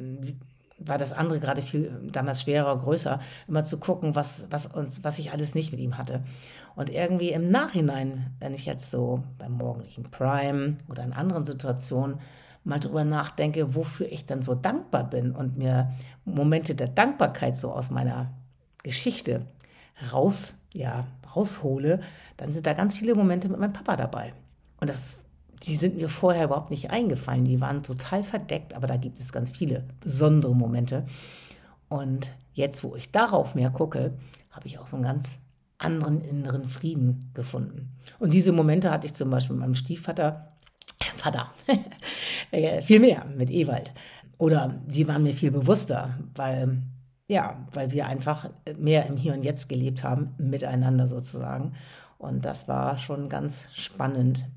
war 0.77 0.97
das 0.97 1.13
andere 1.13 1.39
gerade 1.39 1.61
viel 1.61 2.09
damals 2.11 2.41
schwerer, 2.41 2.77
größer, 2.77 3.19
immer 3.47 3.63
zu 3.63 3.79
gucken, 3.79 4.15
was, 4.15 4.47
was, 4.49 4.65
uns, 4.65 5.03
was 5.03 5.19
ich 5.19 5.31
alles 5.31 5.55
nicht 5.55 5.71
mit 5.71 5.79
ihm 5.79 5.97
hatte. 5.97 6.23
Und 6.75 6.89
irgendwie 6.89 7.31
im 7.31 7.49
Nachhinein, 7.49 8.35
wenn 8.39 8.53
ich 8.53 8.65
jetzt 8.65 8.91
so 8.91 9.23
beim 9.37 9.53
morgendlichen 9.53 10.03
Prime 10.11 10.77
oder 10.89 11.03
in 11.03 11.13
anderen 11.13 11.45
Situationen 11.45 12.19
mal 12.65 12.79
drüber 12.79 13.05
nachdenke, 13.05 13.75
wofür 13.75 14.11
ich 14.11 14.25
dann 14.25 14.41
so 14.41 14.55
dankbar 14.55 15.09
bin 15.09 15.31
und 15.31 15.57
mir 15.57 15.91
Momente 16.25 16.75
der 16.75 16.87
Dankbarkeit 16.87 17.55
so 17.55 17.71
aus 17.71 17.89
meiner 17.89 18.33
Geschichte 18.83 19.45
raus, 20.11 20.61
ja, 20.73 21.05
raushole, 21.35 22.01
dann 22.37 22.51
sind 22.51 22.67
da 22.67 22.73
ganz 22.73 22.97
viele 22.97 23.15
Momente 23.15 23.47
mit 23.49 23.59
meinem 23.59 23.73
Papa 23.73 23.95
dabei. 23.95 24.33
Und 24.79 24.89
das 24.89 25.24
die 25.63 25.77
sind 25.77 25.95
mir 25.95 26.09
vorher 26.09 26.45
überhaupt 26.45 26.71
nicht 26.71 26.91
eingefallen. 26.91 27.45
Die 27.45 27.61
waren 27.61 27.83
total 27.83 28.23
verdeckt, 28.23 28.73
aber 28.73 28.87
da 28.87 28.97
gibt 28.97 29.19
es 29.19 29.31
ganz 29.31 29.51
viele 29.51 29.83
besondere 30.01 30.55
Momente. 30.55 31.05
Und 31.89 32.31
jetzt, 32.53 32.83
wo 32.83 32.95
ich 32.95 33.11
darauf 33.11 33.55
mehr 33.55 33.69
gucke, 33.69 34.13
habe 34.51 34.67
ich 34.67 34.79
auch 34.79 34.87
so 34.87 34.97
einen 34.97 35.05
ganz 35.05 35.39
anderen 35.77 36.21
inneren 36.21 36.69
Frieden 36.69 37.31
gefunden. 37.33 37.89
Und 38.19 38.33
diese 38.33 38.51
Momente 38.51 38.91
hatte 38.91 39.07
ich 39.07 39.13
zum 39.13 39.29
Beispiel 39.29 39.55
mit 39.55 39.61
meinem 39.61 39.75
Stiefvater, 39.75 40.53
Vater, 41.17 41.51
äh, 42.51 42.81
viel 42.81 42.99
mehr 42.99 43.25
mit 43.25 43.49
Ewald. 43.49 43.93
Oder 44.37 44.79
die 44.85 45.07
waren 45.07 45.23
mir 45.23 45.33
viel 45.33 45.51
bewusster, 45.51 46.17
weil, 46.35 46.81
ja, 47.27 47.65
weil 47.73 47.91
wir 47.91 48.07
einfach 48.07 48.49
mehr 48.77 49.05
im 49.07 49.17
Hier 49.17 49.33
und 49.33 49.43
Jetzt 49.43 49.69
gelebt 49.69 50.03
haben, 50.03 50.35
miteinander 50.37 51.07
sozusagen. 51.07 51.73
Und 52.17 52.45
das 52.45 52.67
war 52.67 52.97
schon 52.97 53.29
ganz 53.29 53.69
spannend. 53.73 54.47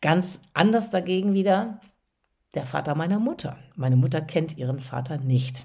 Ganz 0.00 0.42
anders 0.54 0.90
dagegen 0.90 1.34
wieder 1.34 1.80
der 2.54 2.66
Vater 2.66 2.94
meiner 2.94 3.18
Mutter. 3.18 3.56
Meine 3.76 3.96
Mutter 3.96 4.20
kennt 4.20 4.56
ihren 4.56 4.80
Vater 4.80 5.18
nicht. 5.18 5.64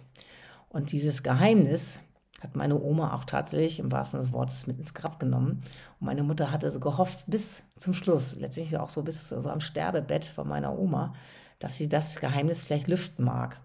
Und 0.70 0.92
dieses 0.92 1.24
Geheimnis 1.24 2.00
hat 2.42 2.56
meine 2.56 2.80
Oma 2.80 3.14
auch 3.14 3.24
tatsächlich 3.24 3.80
im 3.80 3.92
wahrsten 3.92 4.20
des 4.20 4.34
Wortes 4.34 4.68
mit 4.68 4.78
ins 4.78 4.94
Grab 4.94 5.20
genommen. 5.20 5.64
Und 6.00 6.06
meine 6.06 6.24
Mutter 6.24 6.52
hatte 6.52 6.70
so 6.70 6.80
gehofft 6.80 7.24
bis 7.28 7.64
zum 7.78 7.94
Schluss, 7.94 8.36
letztendlich 8.36 8.78
auch 8.78 8.90
so 8.90 9.04
bis 9.04 9.30
so 9.30 9.50
am 9.50 9.62
Sterbebett 9.62 10.26
von 10.26 10.48
meiner 10.48 10.78
Oma, 10.78 11.14
dass 11.60 11.78
sie 11.78 11.88
das 11.88 12.20
Geheimnis 12.20 12.64
vielleicht 12.64 12.88
lüften 12.88 13.24
mag. 13.24 13.62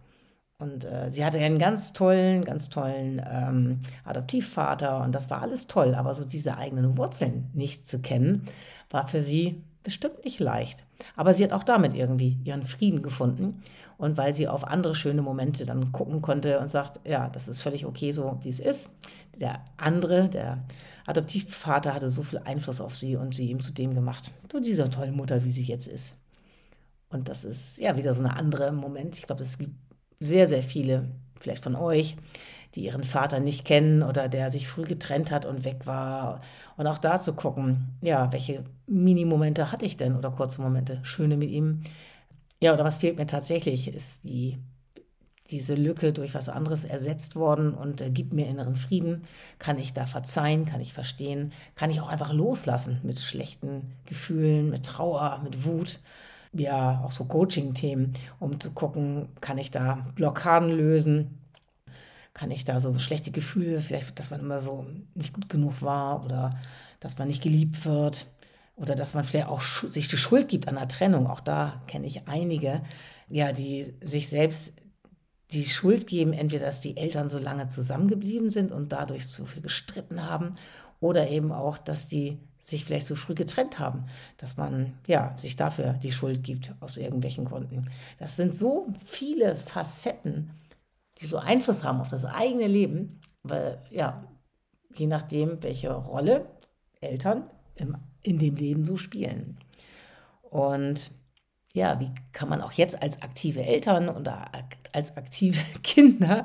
Und 0.60 0.84
äh, 0.84 1.08
sie 1.08 1.24
hatte 1.24 1.38
einen 1.38 1.58
ganz 1.58 1.92
tollen, 1.92 2.44
ganz 2.44 2.68
tollen 2.68 3.22
ähm, 3.30 3.80
Adoptivvater 4.04 5.02
und 5.04 5.14
das 5.14 5.30
war 5.30 5.40
alles 5.40 5.68
toll. 5.68 5.94
Aber 5.94 6.14
so 6.14 6.24
diese 6.24 6.56
eigenen 6.56 6.98
Wurzeln 6.98 7.48
nicht 7.54 7.88
zu 7.88 8.02
kennen, 8.02 8.44
war 8.90 9.06
für 9.06 9.20
sie 9.20 9.62
bestimmt 9.84 10.24
nicht 10.24 10.40
leicht. 10.40 10.84
Aber 11.14 11.32
sie 11.32 11.44
hat 11.44 11.52
auch 11.52 11.62
damit 11.62 11.94
irgendwie 11.94 12.38
ihren 12.44 12.64
Frieden 12.64 13.02
gefunden. 13.02 13.62
Und 13.98 14.16
weil 14.16 14.34
sie 14.34 14.48
auf 14.48 14.64
andere 14.64 14.94
schöne 14.94 15.22
Momente 15.22 15.64
dann 15.64 15.92
gucken 15.92 16.22
konnte 16.22 16.58
und 16.60 16.70
sagt, 16.70 17.00
ja, 17.04 17.28
das 17.28 17.48
ist 17.48 17.62
völlig 17.62 17.86
okay 17.86 18.12
so, 18.12 18.38
wie 18.42 18.48
es 18.48 18.60
ist. 18.60 18.90
Der 19.40 19.60
andere, 19.76 20.28
der 20.28 20.64
Adoptivvater 21.06 21.94
hatte 21.94 22.10
so 22.10 22.22
viel 22.22 22.38
Einfluss 22.38 22.80
auf 22.80 22.96
sie 22.96 23.16
und 23.16 23.34
sie 23.34 23.50
ihm 23.50 23.60
zu 23.60 23.72
dem 23.72 23.94
gemacht, 23.94 24.32
zu 24.48 24.60
dieser 24.60 24.90
tollen 24.90 25.16
Mutter, 25.16 25.44
wie 25.44 25.50
sie 25.50 25.62
jetzt 25.62 25.86
ist. 25.86 26.16
Und 27.10 27.28
das 27.28 27.44
ist 27.44 27.78
ja 27.78 27.96
wieder 27.96 28.12
so 28.12 28.22
eine 28.22 28.36
andere 28.36 28.72
Moment. 28.72 29.16
Ich 29.16 29.22
glaube, 29.22 29.42
es 29.42 29.58
gibt 29.58 29.72
sehr, 30.20 30.46
sehr 30.46 30.62
viele, 30.62 31.08
vielleicht 31.38 31.62
von 31.62 31.76
euch, 31.76 32.16
die 32.74 32.84
ihren 32.84 33.02
Vater 33.02 33.40
nicht 33.40 33.64
kennen 33.64 34.02
oder 34.02 34.28
der 34.28 34.50
sich 34.50 34.68
früh 34.68 34.84
getrennt 34.84 35.30
hat 35.30 35.46
und 35.46 35.64
weg 35.64 35.86
war. 35.86 36.40
Und 36.76 36.86
auch 36.86 36.98
da 36.98 37.20
zu 37.20 37.34
gucken, 37.34 37.88
ja, 38.02 38.30
welche 38.32 38.64
Mini-Momente 38.86 39.72
hatte 39.72 39.86
ich 39.86 39.96
denn 39.96 40.16
oder 40.16 40.30
kurze 40.30 40.60
Momente, 40.62 41.00
schöne 41.02 41.36
mit 41.36 41.50
ihm. 41.50 41.82
Ja, 42.60 42.74
oder 42.74 42.84
was 42.84 42.98
fehlt 42.98 43.16
mir 43.16 43.26
tatsächlich, 43.26 43.92
ist 43.92 44.24
die, 44.24 44.58
diese 45.50 45.74
Lücke 45.74 46.12
durch 46.12 46.34
was 46.34 46.48
anderes 46.48 46.84
ersetzt 46.84 47.36
worden 47.36 47.72
und 47.72 48.00
äh, 48.00 48.10
gibt 48.10 48.32
mir 48.32 48.46
inneren 48.48 48.76
Frieden. 48.76 49.22
Kann 49.58 49.78
ich 49.78 49.94
da 49.94 50.06
verzeihen, 50.06 50.64
kann 50.66 50.80
ich 50.80 50.92
verstehen, 50.92 51.52
kann 51.74 51.90
ich 51.90 52.00
auch 52.00 52.08
einfach 52.08 52.32
loslassen 52.32 53.00
mit 53.02 53.18
schlechten 53.18 53.94
Gefühlen, 54.04 54.70
mit 54.70 54.84
Trauer, 54.84 55.40
mit 55.42 55.64
Wut 55.64 56.00
ja 56.52 57.02
auch 57.04 57.10
so 57.10 57.26
Coaching-Themen, 57.26 58.14
um 58.38 58.60
zu 58.60 58.72
gucken, 58.72 59.28
kann 59.40 59.58
ich 59.58 59.70
da 59.70 60.06
Blockaden 60.14 60.70
lösen, 60.70 61.38
kann 62.34 62.50
ich 62.50 62.64
da 62.64 62.80
so 62.80 62.98
schlechte 62.98 63.30
Gefühle, 63.30 63.80
vielleicht, 63.80 64.18
dass 64.18 64.30
man 64.30 64.40
immer 64.40 64.60
so 64.60 64.86
nicht 65.14 65.34
gut 65.34 65.48
genug 65.48 65.82
war 65.82 66.24
oder 66.24 66.58
dass 67.00 67.18
man 67.18 67.28
nicht 67.28 67.42
geliebt 67.42 67.84
wird 67.84 68.26
oder 68.76 68.94
dass 68.94 69.14
man 69.14 69.24
vielleicht 69.24 69.48
auch 69.48 69.60
sich 69.60 70.08
die 70.08 70.16
Schuld 70.16 70.48
gibt 70.48 70.68
an 70.68 70.76
der 70.76 70.88
Trennung. 70.88 71.26
Auch 71.26 71.40
da 71.40 71.82
kenne 71.86 72.06
ich 72.06 72.28
einige, 72.28 72.82
ja, 73.28 73.52
die 73.52 73.94
sich 74.00 74.28
selbst 74.28 74.74
die 75.50 75.64
Schuld 75.64 76.06
geben, 76.06 76.32
entweder 76.32 76.66
dass 76.66 76.80
die 76.80 76.96
Eltern 76.96 77.28
so 77.28 77.38
lange 77.38 77.68
zusammengeblieben 77.68 78.50
sind 78.50 78.70
und 78.70 78.92
dadurch 78.92 79.26
so 79.26 79.46
viel 79.46 79.62
gestritten 79.62 80.24
haben 80.24 80.56
oder 81.00 81.28
eben 81.28 81.52
auch, 81.52 81.78
dass 81.78 82.08
die 82.08 82.38
sich 82.68 82.84
vielleicht 82.84 83.06
so 83.06 83.16
früh 83.16 83.34
getrennt 83.34 83.78
haben, 83.78 84.06
dass 84.36 84.56
man 84.56 84.94
ja 85.06 85.34
sich 85.38 85.56
dafür 85.56 85.94
die 85.94 86.12
Schuld 86.12 86.42
gibt 86.42 86.74
aus 86.80 86.96
irgendwelchen 86.96 87.44
Gründen. 87.44 87.90
Das 88.18 88.36
sind 88.36 88.54
so 88.54 88.88
viele 89.04 89.56
Facetten 89.56 90.50
die 91.20 91.26
so 91.26 91.38
Einfluss 91.38 91.84
haben 91.84 92.00
auf 92.00 92.08
das 92.08 92.24
eigene 92.24 92.66
Leben, 92.66 93.20
weil 93.42 93.82
ja, 93.90 94.24
je 94.94 95.06
nachdem, 95.06 95.62
welche 95.62 95.92
Rolle 95.92 96.46
Eltern 97.00 97.50
im, 97.76 97.96
in 98.22 98.38
dem 98.38 98.56
Leben 98.56 98.84
so 98.84 98.96
spielen. 98.96 99.58
Und 100.42 101.10
ja, 101.74 102.00
wie 102.00 102.10
kann 102.32 102.48
man 102.48 102.62
auch 102.62 102.72
jetzt 102.72 103.00
als 103.02 103.22
aktive 103.22 103.62
Eltern 103.62 104.08
oder 104.08 104.50
als 104.92 105.16
aktive 105.16 105.60
Kinder, 105.82 106.44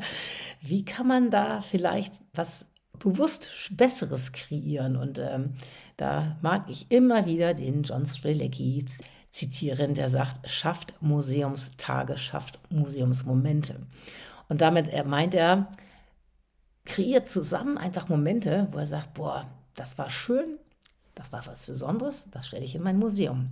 wie 0.62 0.86
kann 0.86 1.08
man 1.08 1.30
da 1.32 1.62
vielleicht 1.62 2.14
was 2.34 2.72
bewusst 3.00 3.50
Besseres 3.72 4.34
kreieren? 4.34 4.96
Und 4.96 5.20
ähm, 5.20 5.56
da 5.98 6.38
mag 6.42 6.70
ich 6.70 6.90
immer 6.90 7.26
wieder 7.26 7.54
den 7.54 7.84
John 7.84 8.06
Strelecki 8.06 8.86
zitieren, 9.30 9.94
der 9.94 10.10
sagt, 10.10 10.50
schafft 10.50 11.02
Museumstage, 11.02 12.18
schafft 12.18 12.60
Museumsmomente. 12.70 13.80
Und 14.50 14.62
damit 14.62 14.90
er 14.90 15.06
meint 15.06 15.34
er, 15.34 15.72
kreiert 16.86 17.28
zusammen 17.28 17.78
einfach 17.78 18.10
Momente, 18.10 18.68
wo 18.72 18.78
er 18.78 18.86
sagt, 18.86 19.14
boah, 19.14 19.50
das 19.76 19.98
war 19.98 20.10
schön, 20.10 20.60
das 21.16 21.32
war 21.32 21.46
was 21.46 21.66
Besonderes, 21.66 22.30
das 22.32 22.48
stelle 22.48 22.66
ich 22.66 22.76
in 22.76 22.84
mein 22.84 23.00
Museum. 23.00 23.50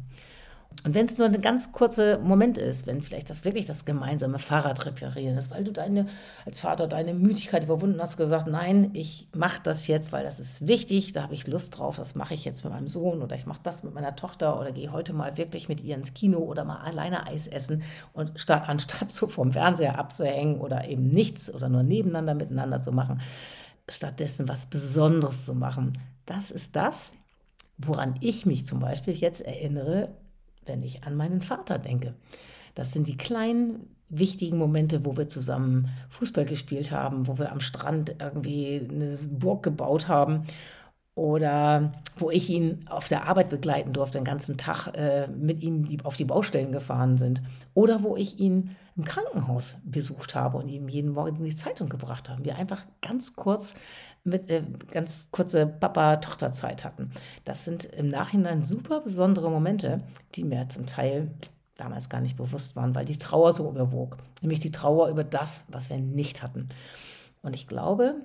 Und 0.83 0.95
wenn 0.95 1.05
es 1.05 1.19
nur 1.19 1.27
ein 1.27 1.41
ganz 1.41 1.71
kurzer 1.71 2.17
Moment 2.17 2.57
ist, 2.57 2.87
wenn 2.87 3.03
vielleicht 3.03 3.29
das 3.29 3.45
wirklich 3.45 3.65
das 3.65 3.85
gemeinsame 3.85 4.39
Fahrrad 4.39 4.83
reparieren 4.85 5.37
ist, 5.37 5.51
weil 5.51 5.63
du 5.63 5.71
deine, 5.71 6.07
als 6.43 6.59
Vater 6.59 6.87
deine 6.87 7.13
Müdigkeit 7.13 7.65
überwunden 7.65 8.01
hast, 8.01 8.17
gesagt, 8.17 8.47
nein, 8.47 8.89
ich 8.93 9.27
mache 9.35 9.61
das 9.63 9.85
jetzt, 9.85 10.11
weil 10.11 10.23
das 10.23 10.39
ist 10.39 10.67
wichtig, 10.67 11.13
da 11.13 11.23
habe 11.23 11.35
ich 11.35 11.45
Lust 11.45 11.77
drauf, 11.77 11.97
das 11.97 12.15
mache 12.15 12.33
ich 12.33 12.45
jetzt 12.45 12.63
mit 12.63 12.73
meinem 12.73 12.87
Sohn 12.87 13.21
oder 13.21 13.35
ich 13.35 13.45
mache 13.45 13.59
das 13.61 13.83
mit 13.83 13.93
meiner 13.93 14.15
Tochter 14.15 14.59
oder 14.59 14.71
gehe 14.71 14.91
heute 14.91 15.13
mal 15.13 15.37
wirklich 15.37 15.69
mit 15.69 15.81
ihr 15.81 15.95
ins 15.95 16.15
Kino 16.15 16.39
oder 16.39 16.65
mal 16.65 16.79
alleine 16.79 17.27
Eis 17.27 17.45
essen 17.45 17.83
und 18.13 18.39
statt, 18.39 18.63
anstatt 18.65 19.11
so 19.11 19.27
vom 19.27 19.53
Fernseher 19.53 19.99
abzuhängen 19.99 20.59
oder 20.59 20.87
eben 20.87 21.09
nichts 21.09 21.53
oder 21.53 21.69
nur 21.69 21.83
nebeneinander 21.83 22.33
miteinander 22.33 22.81
zu 22.81 22.91
machen, 22.91 23.21
stattdessen 23.87 24.49
was 24.49 24.65
Besonderes 24.65 25.45
zu 25.45 25.53
machen. 25.53 25.93
Das 26.25 26.49
ist 26.49 26.75
das, 26.75 27.13
woran 27.77 28.15
ich 28.21 28.47
mich 28.47 28.65
zum 28.65 28.79
Beispiel 28.79 29.13
jetzt 29.13 29.41
erinnere, 29.41 30.09
wenn 30.65 30.83
ich 30.83 31.03
an 31.03 31.15
meinen 31.15 31.41
Vater 31.41 31.79
denke. 31.79 32.13
Das 32.75 32.93
sind 32.93 33.07
die 33.07 33.17
kleinen, 33.17 33.87
wichtigen 34.09 34.57
Momente, 34.57 35.05
wo 35.05 35.15
wir 35.15 35.29
zusammen 35.29 35.89
Fußball 36.09 36.45
gespielt 36.45 36.91
haben, 36.91 37.27
wo 37.27 37.39
wir 37.39 37.51
am 37.51 37.61
Strand 37.61 38.15
irgendwie 38.19 38.81
eine 38.89 39.17
Burg 39.31 39.63
gebaut 39.63 40.09
haben 40.09 40.45
oder 41.21 41.91
wo 42.17 42.31
ich 42.31 42.49
ihn 42.49 42.83
auf 42.89 43.07
der 43.07 43.27
Arbeit 43.27 43.49
begleiten 43.49 43.93
durfte, 43.93 44.17
den 44.17 44.25
ganzen 44.25 44.57
Tag 44.57 44.87
äh, 44.95 45.27
mit 45.27 45.61
ihm 45.61 45.99
auf 46.03 46.17
die 46.17 46.25
Baustellen 46.25 46.71
gefahren 46.71 47.19
sind. 47.19 47.43
Oder 47.75 48.01
wo 48.01 48.17
ich 48.17 48.39
ihn 48.39 48.75
im 48.97 49.05
Krankenhaus 49.05 49.75
besucht 49.83 50.33
habe 50.33 50.57
und 50.57 50.67
ihm 50.67 50.89
jeden 50.89 51.11
Morgen 51.11 51.43
die 51.43 51.55
Zeitung 51.55 51.89
gebracht 51.89 52.27
haben. 52.27 52.43
Wir 52.43 52.55
einfach 52.55 52.87
ganz 53.03 53.35
kurz 53.35 53.75
mit 54.23 54.49
äh, 54.49 54.63
ganz 54.89 55.27
kurze 55.29 55.67
Papa-Tochter-Zeit 55.67 56.85
hatten. 56.85 57.11
Das 57.45 57.65
sind 57.65 57.85
im 57.85 58.07
Nachhinein 58.07 58.59
super 58.59 59.01
besondere 59.01 59.51
Momente, 59.51 60.01
die 60.33 60.43
mir 60.43 60.69
zum 60.69 60.87
Teil 60.87 61.29
damals 61.75 62.09
gar 62.09 62.21
nicht 62.21 62.35
bewusst 62.35 62.75
waren, 62.75 62.95
weil 62.95 63.05
die 63.05 63.19
Trauer 63.19 63.53
so 63.53 63.69
überwog. 63.69 64.17
Nämlich 64.41 64.59
die 64.59 64.71
Trauer 64.71 65.09
über 65.09 65.23
das, 65.23 65.65
was 65.67 65.91
wir 65.91 65.97
nicht 65.97 66.41
hatten. 66.41 66.69
Und 67.43 67.55
ich 67.55 67.67
glaube, 67.67 68.15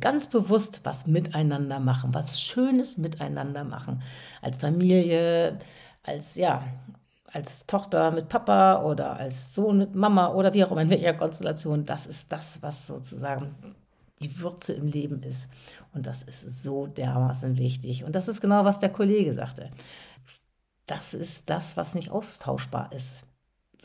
ganz 0.00 0.28
bewusst 0.28 0.80
was 0.84 1.06
miteinander 1.06 1.78
machen, 1.78 2.14
was 2.14 2.40
Schönes 2.40 2.98
miteinander 2.98 3.64
machen. 3.64 4.02
Als 4.42 4.58
Familie, 4.58 5.58
als 6.02 6.34
ja, 6.34 6.64
als 7.32 7.66
Tochter 7.66 8.10
mit 8.10 8.28
Papa 8.28 8.82
oder 8.82 9.16
als 9.16 9.54
Sohn 9.54 9.78
mit 9.78 9.94
Mama 9.94 10.32
oder 10.32 10.52
wie 10.52 10.64
auch 10.64 10.72
immer, 10.72 10.82
in 10.82 10.90
welcher 10.90 11.14
Konstellation, 11.14 11.84
das 11.84 12.06
ist 12.06 12.32
das, 12.32 12.62
was 12.62 12.86
sozusagen 12.86 13.54
die 14.20 14.40
Würze 14.40 14.72
im 14.72 14.86
Leben 14.88 15.22
ist. 15.22 15.48
Und 15.94 16.06
das 16.06 16.22
ist 16.22 16.62
so 16.62 16.86
dermaßen 16.86 17.56
wichtig. 17.56 18.04
Und 18.04 18.14
das 18.14 18.28
ist 18.28 18.40
genau, 18.40 18.64
was 18.64 18.80
der 18.80 18.90
Kollege 18.90 19.32
sagte. 19.32 19.70
Das 20.86 21.14
ist 21.14 21.48
das, 21.48 21.76
was 21.76 21.94
nicht 21.94 22.10
austauschbar 22.10 22.92
ist. 22.92 23.26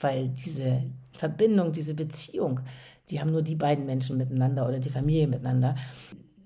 Weil 0.01 0.29
diese 0.29 0.83
Verbindung, 1.13 1.71
diese 1.71 1.93
Beziehung, 1.93 2.59
die 3.09 3.19
haben 3.19 3.31
nur 3.31 3.41
die 3.41 3.55
beiden 3.55 3.85
Menschen 3.85 4.17
miteinander 4.17 4.67
oder 4.67 4.79
die 4.79 4.89
Familie 4.89 5.27
miteinander. 5.27 5.75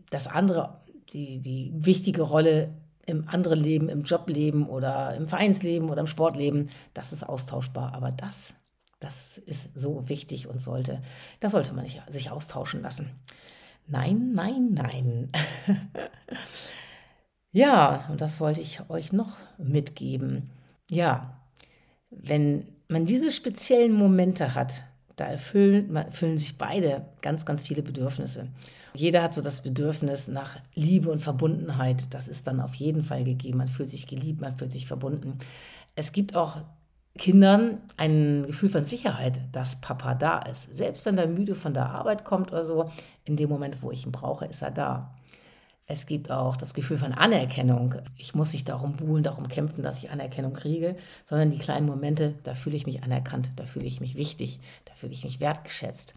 Das 0.09 0.27
andere, 0.27 0.81
die, 1.13 1.39
die 1.39 1.71
wichtige 1.73 2.23
Rolle 2.23 2.73
im 3.05 3.27
anderen 3.27 3.59
Leben, 3.59 3.89
im 3.89 4.01
Jobleben 4.01 4.67
oder 4.67 5.15
im 5.15 5.27
Vereinsleben 5.27 5.89
oder 5.89 6.01
im 6.01 6.07
Sportleben, 6.07 6.69
das 6.93 7.11
ist 7.11 7.23
austauschbar. 7.23 7.93
Aber 7.93 8.11
das, 8.11 8.53
das 8.99 9.37
ist 9.37 9.77
so 9.77 10.07
wichtig 10.09 10.47
und 10.47 10.61
sollte, 10.61 11.01
das 11.39 11.53
sollte 11.53 11.73
man 11.73 11.83
nicht 11.83 12.01
sich 12.09 12.29
austauschen 12.29 12.81
lassen. 12.81 13.11
Nein, 13.87 14.33
nein, 14.33 14.69
nein. 14.73 15.31
ja, 17.51 18.05
und 18.09 18.21
das 18.21 18.39
wollte 18.39 18.61
ich 18.61 18.87
euch 18.89 19.11
noch 19.11 19.37
mitgeben. 19.57 20.51
Ja, 20.89 21.41
wenn 22.11 22.67
man 22.87 23.05
diese 23.05 23.31
speziellen 23.31 23.93
Momente 23.93 24.53
hat, 24.53 24.83
da 25.19 25.25
erfüllen, 25.25 25.95
erfüllen 25.95 26.37
sich 26.37 26.57
beide 26.57 27.05
ganz, 27.21 27.45
ganz 27.45 27.61
viele 27.61 27.81
Bedürfnisse. 27.81 28.47
Jeder 28.93 29.21
hat 29.21 29.33
so 29.33 29.41
das 29.41 29.61
Bedürfnis 29.61 30.27
nach 30.27 30.57
Liebe 30.75 31.11
und 31.11 31.19
Verbundenheit. 31.19 32.07
Das 32.09 32.27
ist 32.27 32.47
dann 32.47 32.59
auf 32.59 32.75
jeden 32.75 33.03
Fall 33.03 33.23
gegeben. 33.23 33.59
Man 33.59 33.67
fühlt 33.67 33.89
sich 33.89 34.07
geliebt, 34.07 34.41
man 34.41 34.55
fühlt 34.55 34.71
sich 34.71 34.87
verbunden. 34.87 35.37
Es 35.95 36.11
gibt 36.11 36.35
auch 36.35 36.57
Kindern 37.17 37.79
ein 37.97 38.45
Gefühl 38.47 38.69
von 38.69 38.85
Sicherheit, 38.85 39.41
dass 39.51 39.81
Papa 39.81 40.15
da 40.15 40.39
ist. 40.39 40.75
Selbst 40.75 41.05
wenn 41.05 41.17
er 41.17 41.27
müde 41.27 41.55
von 41.55 41.73
der 41.73 41.87
Arbeit 41.89 42.23
kommt 42.23 42.51
oder 42.51 42.63
so, 42.63 42.89
in 43.25 43.35
dem 43.35 43.49
Moment, 43.49 43.81
wo 43.81 43.91
ich 43.91 44.05
ihn 44.05 44.11
brauche, 44.11 44.45
ist 44.45 44.61
er 44.61 44.71
da. 44.71 45.13
Es 45.91 46.05
gibt 46.05 46.29
auch 46.29 46.55
das 46.55 46.75
Gefühl 46.75 46.97
von 46.97 47.13
Anerkennung. 47.13 47.95
Ich 48.15 48.35
muss 48.35 48.53
nicht 48.53 48.69
darum 48.69 48.95
buhlen, 48.95 49.23
darum 49.23 49.49
kämpfen, 49.49 49.81
dass 49.81 49.97
ich 49.97 50.11
Anerkennung 50.11 50.53
kriege, 50.53 50.95
sondern 51.25 51.49
die 51.49 51.57
kleinen 51.57 51.87
Momente, 51.87 52.35
da 52.43 52.53
fühle 52.53 52.75
ich 52.75 52.85
mich 52.85 53.01
anerkannt, 53.01 53.49
da 53.55 53.65
fühle 53.65 53.87
ich 53.87 53.99
mich 53.99 54.13
wichtig, 54.13 54.59
da 54.85 54.93
fühle 54.93 55.13
ich 55.13 55.23
mich 55.23 55.39
wertgeschätzt. 55.39 56.13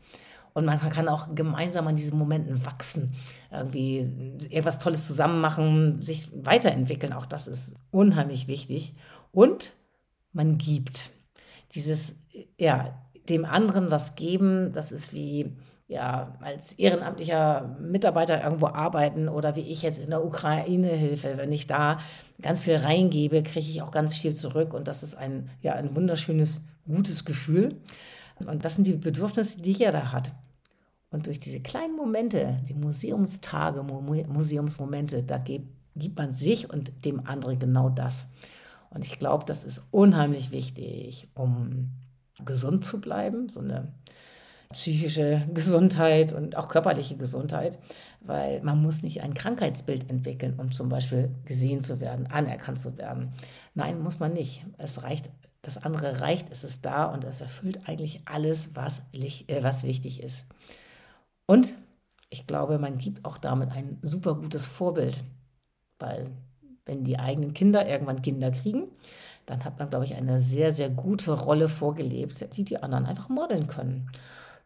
Und 0.52 0.66
man 0.66 0.78
kann 0.78 1.08
auch 1.08 1.34
gemeinsam 1.34 1.86
an 1.86 1.96
diesen 1.96 2.18
Momenten 2.18 2.66
wachsen, 2.66 3.14
irgendwie 3.50 4.10
etwas 4.50 4.78
Tolles 4.78 5.06
zusammen 5.06 5.40
machen, 5.40 6.02
sich 6.02 6.28
weiterentwickeln. 6.34 7.14
Auch 7.14 7.24
das 7.24 7.48
ist 7.48 7.74
unheimlich 7.90 8.48
wichtig. 8.48 8.94
Und 9.32 9.72
man 10.34 10.58
gibt. 10.58 11.12
Dieses, 11.74 12.16
ja, 12.58 12.94
dem 13.30 13.46
anderen 13.46 13.90
was 13.90 14.16
geben, 14.16 14.70
das 14.74 14.92
ist 14.92 15.14
wie 15.14 15.56
ja, 15.88 16.34
als 16.40 16.72
ehrenamtlicher 16.74 17.76
Mitarbeiter 17.80 18.42
irgendwo 18.42 18.66
arbeiten 18.66 19.28
oder 19.28 19.56
wie 19.56 19.60
ich 19.60 19.82
jetzt 19.82 20.00
in 20.00 20.10
der 20.10 20.24
Ukraine 20.24 20.88
hilfe. 20.88 21.36
Wenn 21.36 21.52
ich 21.52 21.66
da 21.66 21.98
ganz 22.40 22.60
viel 22.62 22.76
reingebe, 22.76 23.42
kriege 23.42 23.68
ich 23.68 23.82
auch 23.82 23.90
ganz 23.90 24.16
viel 24.16 24.34
zurück 24.34 24.74
und 24.74 24.88
das 24.88 25.02
ist 25.02 25.14
ein, 25.14 25.50
ja, 25.60 25.74
ein 25.74 25.94
wunderschönes, 25.94 26.64
gutes 26.86 27.24
Gefühl. 27.24 27.76
Und 28.38 28.64
das 28.64 28.74
sind 28.74 28.86
die 28.86 28.94
Bedürfnisse, 28.94 29.60
die 29.60 29.72
jeder 29.72 30.12
hat. 30.12 30.32
Und 31.10 31.26
durch 31.26 31.38
diese 31.38 31.60
kleinen 31.60 31.94
Momente, 31.94 32.58
die 32.66 32.74
Museumstage, 32.74 33.82
Museumsmomente, 33.82 35.22
da 35.22 35.38
gibt, 35.38 35.68
gibt 35.94 36.18
man 36.18 36.32
sich 36.32 36.70
und 36.70 37.04
dem 37.04 37.26
anderen 37.26 37.58
genau 37.58 37.90
das. 37.90 38.30
Und 38.88 39.04
ich 39.04 39.18
glaube, 39.18 39.44
das 39.44 39.64
ist 39.64 39.84
unheimlich 39.90 40.50
wichtig, 40.52 41.28
um 41.34 41.90
gesund 42.44 42.84
zu 42.84 43.00
bleiben, 43.00 43.50
so 43.50 43.60
eine 43.60 43.92
psychische 44.72 45.42
Gesundheit 45.52 46.32
und 46.32 46.56
auch 46.56 46.68
körperliche 46.68 47.16
Gesundheit, 47.16 47.78
weil 48.20 48.62
man 48.62 48.82
muss 48.82 49.02
nicht 49.02 49.22
ein 49.22 49.34
Krankheitsbild 49.34 50.10
entwickeln, 50.10 50.54
um 50.58 50.72
zum 50.72 50.88
Beispiel 50.88 51.30
gesehen 51.44 51.82
zu 51.82 52.00
werden, 52.00 52.26
anerkannt 52.26 52.80
zu 52.80 52.96
werden. 52.98 53.32
Nein, 53.74 54.02
muss 54.02 54.20
man 54.20 54.32
nicht. 54.32 54.64
Es 54.78 55.02
reicht, 55.02 55.30
das 55.62 55.82
andere 55.82 56.20
reicht, 56.20 56.50
es 56.50 56.64
ist 56.64 56.84
da 56.84 57.04
und 57.06 57.24
es 57.24 57.40
erfüllt 57.40 57.80
eigentlich 57.86 58.22
alles, 58.24 58.74
was, 58.74 59.08
äh, 59.12 59.62
was 59.62 59.84
wichtig 59.84 60.22
ist. 60.22 60.46
Und 61.46 61.74
ich 62.30 62.46
glaube, 62.46 62.78
man 62.78 62.98
gibt 62.98 63.24
auch 63.24 63.38
damit 63.38 63.70
ein 63.70 63.98
super 64.02 64.34
gutes 64.34 64.66
Vorbild, 64.66 65.22
weil 65.98 66.30
wenn 66.84 67.04
die 67.04 67.18
eigenen 67.18 67.54
Kinder 67.54 67.86
irgendwann 67.86 68.22
Kinder 68.22 68.50
kriegen, 68.50 68.88
dann 69.46 69.64
hat 69.64 69.78
man, 69.78 69.90
glaube 69.90 70.04
ich, 70.04 70.14
eine 70.14 70.40
sehr, 70.40 70.72
sehr 70.72 70.88
gute 70.88 71.32
Rolle 71.32 71.68
vorgelebt, 71.68 72.56
die 72.56 72.64
die 72.64 72.82
anderen 72.82 73.06
einfach 73.06 73.28
modeln 73.28 73.66
können. 73.66 74.08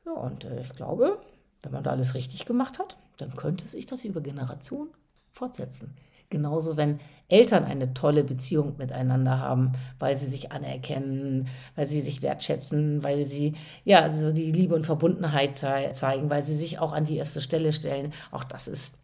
Ja, 0.07 0.13
und 0.13 0.45
äh, 0.45 0.61
ich 0.63 0.71
glaube, 0.75 1.19
wenn 1.63 1.73
man 1.73 1.83
da 1.85 1.91
alles 1.91 2.15
richtig 2.15 2.47
gemacht 2.47 2.79
hat, 2.79 2.97
dann 3.19 3.35
könnte 3.37 3.67
sich 3.67 3.87
das 3.87 4.05
über 4.05 4.21
Generationen 4.21 4.91
fortsetzen. 5.33 5.97
Genauso, 6.29 6.77
wenn 6.77 6.99
Eltern 7.29 7.65
eine 7.65 7.95
tolle 7.95 8.25
Beziehung 8.25 8.77
miteinander 8.79 9.39
haben, 9.39 9.73
weil 9.99 10.17
sie 10.17 10.27
sich 10.27 10.51
anerkennen, 10.53 11.49
weil 11.77 11.87
sie 11.87 12.01
sich 12.01 12.21
wertschätzen, 12.23 13.03
weil 13.05 13.27
sie 13.27 13.55
ja 13.85 14.13
so 14.13 14.33
die 14.33 14.51
Liebe 14.53 14.75
und 14.75 14.87
Verbundenheit 14.87 15.57
ze 15.57 15.91
zeigen, 15.93 16.31
weil 16.31 16.45
sie 16.45 16.57
sich 16.57 16.79
auch 16.81 16.93
an 16.93 17.05
die 17.05 17.17
erste 17.17 17.41
Stelle 17.41 17.73
stellen. 17.73 18.13
Auch 18.33 18.45
das 18.45 18.67
ist 18.69 18.95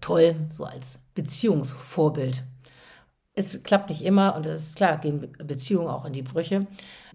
toll, 0.00 0.36
so 0.50 0.64
als 0.64 1.00
Beziehungsvorbild. 1.14 2.44
Es 3.34 3.62
klappt 3.62 3.90
nicht 3.90 4.02
immer 4.02 4.34
und 4.34 4.46
es 4.46 4.68
ist 4.68 4.76
klar, 4.76 4.98
gehen 4.98 5.32
Beziehungen 5.38 5.88
auch 5.88 6.04
in 6.06 6.12
die 6.12 6.22
Brüche. 6.22 6.66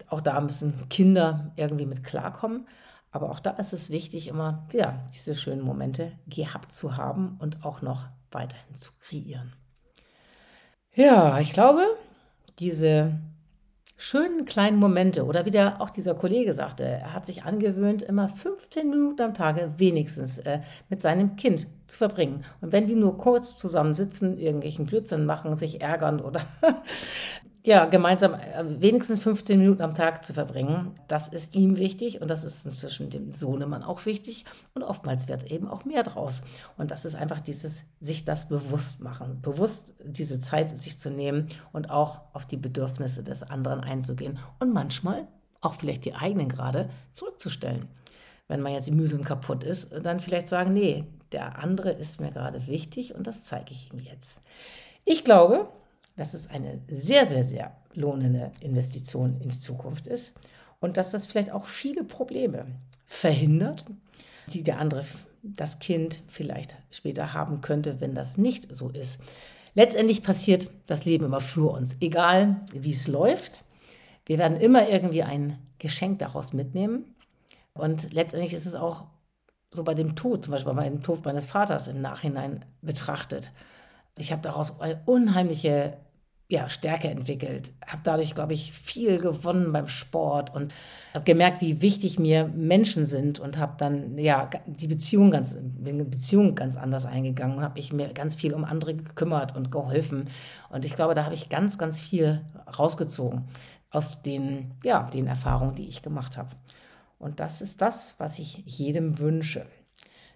Auch 0.10 0.22
da 0.22 0.40
müssen 0.42 0.88
Kinder 0.90 1.52
irgendwie 1.56 1.86
mit 1.86 2.04
klarkommen. 2.04 2.68
Aber 3.12 3.30
auch 3.30 3.40
da 3.40 3.52
ist 3.52 3.74
es 3.74 3.90
wichtig, 3.90 4.28
immer 4.28 4.68
ja, 4.72 5.04
diese 5.14 5.36
schönen 5.36 5.62
Momente 5.62 6.14
gehabt 6.28 6.72
zu 6.72 6.96
haben 6.96 7.38
und 7.40 7.66
auch 7.66 7.82
noch 7.82 8.08
weiterhin 8.32 8.76
zu 8.76 8.92
kreieren. 9.00 9.54
Ja, 10.94 11.40
ich 11.40 11.54
glaube, 11.54 11.86
diese 12.60 13.14
schönen 14.02 14.46
kleinen 14.46 14.78
Momente 14.78 15.26
oder 15.26 15.46
wie 15.46 15.52
der, 15.52 15.80
auch 15.80 15.92
dieser 15.92 16.16
Kollege 16.16 16.54
sagte, 16.54 16.84
er 16.84 17.14
hat 17.14 17.28
sich 17.28 17.44
angewöhnt, 17.44 18.02
immer 18.02 18.30
15 18.30 18.90
Minuten 18.90 19.22
am 19.22 19.34
Tage 19.36 19.74
wenigstens 19.78 20.40
äh, 20.40 20.62
mit 20.90 21.04
seinem 21.04 21.36
Kind 21.36 21.68
zu 21.86 21.98
verbringen. 21.98 22.44
Und 22.62 22.72
wenn 22.72 22.88
die 22.88 22.96
nur 22.96 23.18
kurz 23.20 23.58
zusammen 23.58 23.94
sitzen, 23.94 24.40
irgendwelchen 24.40 24.88
Blödsinn 24.88 25.26
machen, 25.26 25.56
sich 25.56 25.82
ärgern 25.82 26.20
oder 26.20 26.42
ja, 27.64 27.86
gemeinsam 27.86 28.34
äh, 28.34 28.64
wenigstens 28.82 29.22
15 29.22 29.60
Minuten 29.60 29.82
am 29.82 29.94
Tag 29.94 30.26
zu 30.26 30.34
verbringen, 30.34 30.96
das 31.08 31.28
ist 31.28 31.56
ihm 31.56 31.78
wichtig 31.78 32.22
und 32.22 32.28
das 32.30 32.44
ist 32.44 32.66
inzwischen 32.66 33.10
dem 33.10 33.32
Sohnemann 33.32 33.84
auch 33.84 34.06
wichtig 34.06 34.46
und 34.74 34.84
oftmals 34.84 35.28
wird 35.28 35.52
eben 35.52 35.68
auch 35.68 35.86
mehr 35.86 36.04
draus. 36.04 36.42
Und 36.78 36.90
das 36.90 37.06
ist 37.06 37.16
einfach 37.16 37.40
dieses, 37.40 37.84
sich 38.00 38.26
das 38.26 38.48
bewusst 38.48 39.02
machen, 39.02 39.42
bewusst 39.42 39.94
diese 40.04 40.40
Zeit 40.40 40.76
sich 40.76 41.00
zu 41.00 41.12
nehmen 41.12 41.50
und 41.72 41.92
auch 41.92 42.22
auf 42.34 42.48
die 42.48 42.58
Bedürfnisse 42.58 43.22
des 43.24 43.44
anderen 43.44 43.82
einzugehen 43.82 44.40
und 44.60 44.74
manchmal 44.74 45.28
auch 45.62 45.76
vielleicht 45.76 46.06
die 46.06 46.16
eigenen 46.16 46.50
gerade 46.50 46.90
zurückzustellen. 47.12 47.88
Wenn 48.48 48.62
man 48.62 48.74
jetzt 48.74 48.92
müde 48.92 49.16
und 49.16 49.24
kaputt 49.24 49.64
ist, 49.64 49.94
dann 50.04 50.20
vielleicht 50.20 50.48
sagen, 50.48 50.74
nee, 50.74 51.06
der 51.32 51.60
andere 51.60 51.92
ist 51.92 52.20
mir 52.20 52.32
gerade 52.32 52.66
wichtig 52.68 53.14
und 53.16 53.28
das 53.28 53.44
zeige 53.44 53.72
ich 53.72 53.94
ihm 53.94 54.00
jetzt. 54.00 54.42
Ich 55.06 55.24
glaube, 55.24 55.70
dass 56.16 56.34
es 56.34 56.50
eine 56.50 56.82
sehr, 56.90 57.28
sehr, 57.28 57.44
sehr 57.44 57.76
lohnende 57.94 58.52
Investition 58.62 59.40
in 59.42 59.50
die 59.50 59.60
Zukunft 59.60 60.08
ist 60.08 60.34
und 60.80 60.98
dass 60.98 61.12
das 61.12 61.28
vielleicht 61.28 61.52
auch 61.52 61.68
viele 61.68 62.04
Probleme 62.04 62.66
verhindert, 63.06 63.86
die 64.54 64.64
der 64.64 64.80
andere, 64.80 65.06
das 65.44 65.80
Kind 65.80 66.20
vielleicht 66.28 66.76
später 66.92 67.34
haben 67.34 67.62
könnte, 67.62 68.00
wenn 68.00 68.14
das 68.14 68.38
nicht 68.38 68.74
so 68.76 68.90
ist. 68.90 69.22
Letztendlich 69.74 70.22
passiert 70.22 70.68
das 70.88 71.06
Leben 71.06 71.26
immer 71.26 71.40
für 71.40 71.72
uns, 71.72 71.98
egal 72.02 72.62
wie 72.74 72.92
es 72.92 73.08
läuft. 73.08 73.64
Wir 74.26 74.38
werden 74.38 74.58
immer 74.58 74.88
irgendwie 74.88 75.24
ein 75.24 75.58
Geschenk 75.80 76.20
daraus 76.20 76.54
mitnehmen. 76.54 77.16
Und 77.74 78.14
letztendlich 78.14 78.54
ist 78.54 78.66
es 78.66 78.76
auch 78.76 79.06
so 79.72 79.84
bei 79.84 79.94
dem 79.94 80.16
Tod, 80.16 80.44
zum 80.44 80.52
Beispiel 80.52 80.74
bei 80.74 80.90
dem 80.90 81.02
Tod 81.02 81.24
meines 81.24 81.46
Vaters 81.46 81.88
im 81.88 82.02
Nachhinein 82.02 82.66
betrachtet. 82.82 83.52
Ich 84.18 84.32
habe 84.32 84.42
daraus 84.42 84.80
unheimliche 85.06 85.98
ja, 86.52 86.68
Stärke 86.68 87.08
entwickelt, 87.08 87.72
habe 87.88 88.02
dadurch, 88.04 88.36
glaube 88.36 88.52
ich, 88.52 88.74
viel 88.74 89.20
gewonnen 89.20 89.72
beim 89.72 89.88
Sport 89.88 90.54
und 90.54 90.74
habe 91.14 91.24
gemerkt, 91.24 91.62
wie 91.62 91.82
wichtig 91.82 92.20
mir 92.20 92.46
Menschen 92.46 93.06
sind 93.06 93.40
und 93.40 93.58
habe 93.58 93.76
dann 93.78 94.18
ja 94.18 94.50
die 94.66 94.90
Beziehung 94.90 95.32
ganz, 95.32 95.58
bin 95.62 96.10
Beziehung 96.10 96.54
ganz 96.54 96.76
anders 96.76 97.06
eingegangen 97.06 97.56
und 97.56 97.64
habe 97.64 97.76
mich 97.76 97.94
mir 97.94 98.12
ganz 98.12 98.36
viel 98.36 98.54
um 98.54 98.66
andere 98.66 98.96
gekümmert 98.96 99.56
und 99.56 99.72
geholfen 99.72 100.26
und 100.70 100.84
ich 100.84 100.94
glaube, 100.94 101.14
da 101.14 101.24
habe 101.24 101.36
ich 101.36 101.48
ganz, 101.48 101.78
ganz 101.78 102.02
viel 102.02 102.42
rausgezogen 102.78 103.46
aus 103.90 104.22
den 104.22 104.74
ja 104.84 105.04
den 105.04 105.28
Erfahrungen, 105.28 105.76
die 105.76 105.88
ich 105.88 106.02
gemacht 106.02 106.38
habe. 106.38 106.50
Und 107.18 107.40
das 107.40 107.62
ist 107.62 107.82
das, 107.82 108.16
was 108.18 108.40
ich 108.40 108.58
jedem 108.66 109.20
wünsche, 109.20 109.66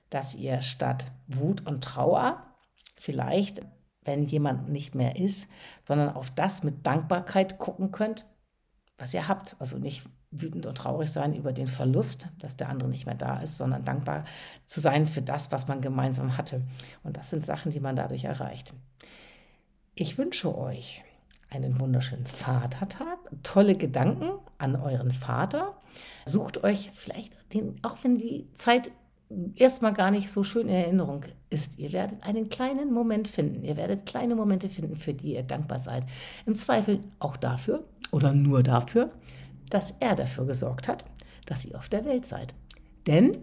dass 0.10 0.34
ihr 0.34 0.62
statt 0.62 1.12
Wut 1.28 1.68
und 1.68 1.84
Trauer 1.84 2.42
vielleicht, 3.06 3.62
wenn 4.04 4.24
jemand 4.24 4.70
nicht 4.70 4.96
mehr 4.96 5.16
ist, 5.16 5.48
sondern 5.88 6.10
auf 6.16 6.32
das 6.32 6.64
mit 6.64 6.86
Dankbarkeit 6.86 7.60
gucken 7.60 7.92
könnt, 7.92 8.26
was 8.98 9.14
ihr 9.14 9.28
habt. 9.28 9.56
Also 9.60 9.78
nicht 9.78 10.04
wütend 10.32 10.66
und 10.66 10.78
traurig 10.78 11.12
sein 11.12 11.36
über 11.36 11.54
den 11.54 11.68
Verlust, 11.68 12.28
dass 12.40 12.58
der 12.58 12.70
andere 12.70 12.90
nicht 12.90 13.06
mehr 13.06 13.16
da 13.16 13.40
ist, 13.40 13.58
sondern 13.58 13.86
dankbar 13.86 14.26
zu 14.66 14.82
sein 14.82 15.06
für 15.06 15.22
das, 15.22 15.52
was 15.52 15.68
man 15.68 15.82
gemeinsam 15.82 16.36
hatte. 16.36 16.64
Und 17.04 17.18
das 17.18 17.30
sind 17.30 17.46
Sachen, 17.46 17.72
die 17.72 17.80
man 17.80 17.96
dadurch 17.96 18.26
erreicht. 18.26 18.74
Ich 19.94 20.18
wünsche 20.18 20.58
euch 20.58 21.04
einen 21.50 21.80
wunderschönen 21.80 22.26
Vatertag, 22.26 23.20
tolle 23.44 23.76
Gedanken 23.76 24.32
an 24.58 24.76
euren 24.76 25.12
Vater. 25.12 25.80
Sucht 26.26 26.64
euch 26.64 26.92
vielleicht 26.96 27.34
den, 27.54 27.80
auch 27.84 27.98
wenn 28.02 28.18
die 28.18 28.52
Zeit 28.56 28.92
erstmal 29.56 29.94
gar 29.94 30.12
nicht 30.12 30.32
so 30.32 30.44
schön 30.44 30.68
in 30.68 30.76
Erinnerung 30.76 31.22
ist. 31.50 31.80
Ihr 31.80 31.92
werdet 31.92 32.24
einen 32.24 32.50
kleinen 32.50 32.94
Moment 32.94 33.28
finden. 33.28 33.64
Ihr 33.64 33.78
werdet 33.78 34.06
kleine 34.06 34.36
Momente 34.36 34.70
finden, 34.70 34.96
für 34.96 35.14
die 35.14 35.36
ihr 35.36 35.44
dankbar 35.44 35.80
seid. 35.80 36.06
Im 36.46 36.56
Zweifel 36.56 37.04
auch 37.20 37.38
dafür 37.38 37.86
oder 38.12 38.34
nur 38.34 38.64
dafür, 38.64 39.10
dass 39.70 39.94
er 40.00 40.16
dafür 40.16 40.46
gesorgt 40.46 40.88
hat, 40.88 41.06
dass 41.46 41.66
ihr 41.66 41.78
auf 41.78 41.90
der 41.90 42.06
Welt 42.06 42.26
seid. 42.26 42.54
Denn 43.08 43.38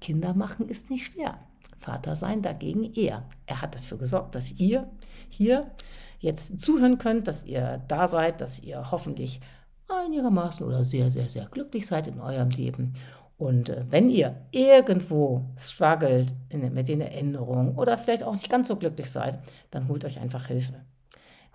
Kinder 0.00 0.34
machen 0.34 0.68
ist 0.68 0.90
nicht 0.90 1.06
schwer. 1.06 1.38
Vater 1.78 2.16
sein 2.16 2.42
dagegen 2.42 2.92
eher. 2.94 3.28
Er 3.46 3.62
hat 3.62 3.74
dafür 3.74 3.98
gesorgt, 3.98 4.34
dass 4.34 4.52
ihr 4.58 4.90
hier 5.28 5.70
jetzt 6.18 6.58
zuhören 6.60 6.98
könnt, 6.98 7.28
dass 7.28 7.44
ihr 7.44 7.82
da 7.88 8.08
seid, 8.08 8.40
dass 8.40 8.60
ihr 8.60 8.90
hoffentlich 8.90 9.40
einigermaßen 9.88 10.66
oder 10.66 10.82
sehr, 10.82 11.10
sehr, 11.10 11.28
sehr 11.28 11.46
glücklich 11.46 11.86
seid 11.86 12.08
in 12.08 12.20
eurem 12.20 12.50
Leben. 12.50 12.94
Und 13.38 13.68
äh, 13.68 13.84
wenn 13.90 14.08
ihr 14.08 14.34
irgendwo 14.50 15.44
struggelt 15.58 16.32
mit 16.50 16.88
den 16.88 17.00
Erinnerungen 17.00 17.74
oder 17.76 17.98
vielleicht 17.98 18.22
auch 18.22 18.32
nicht 18.32 18.50
ganz 18.50 18.68
so 18.68 18.76
glücklich 18.76 19.10
seid, 19.10 19.38
dann 19.70 19.88
holt 19.88 20.04
euch 20.04 20.20
einfach 20.20 20.46
Hilfe. 20.46 20.74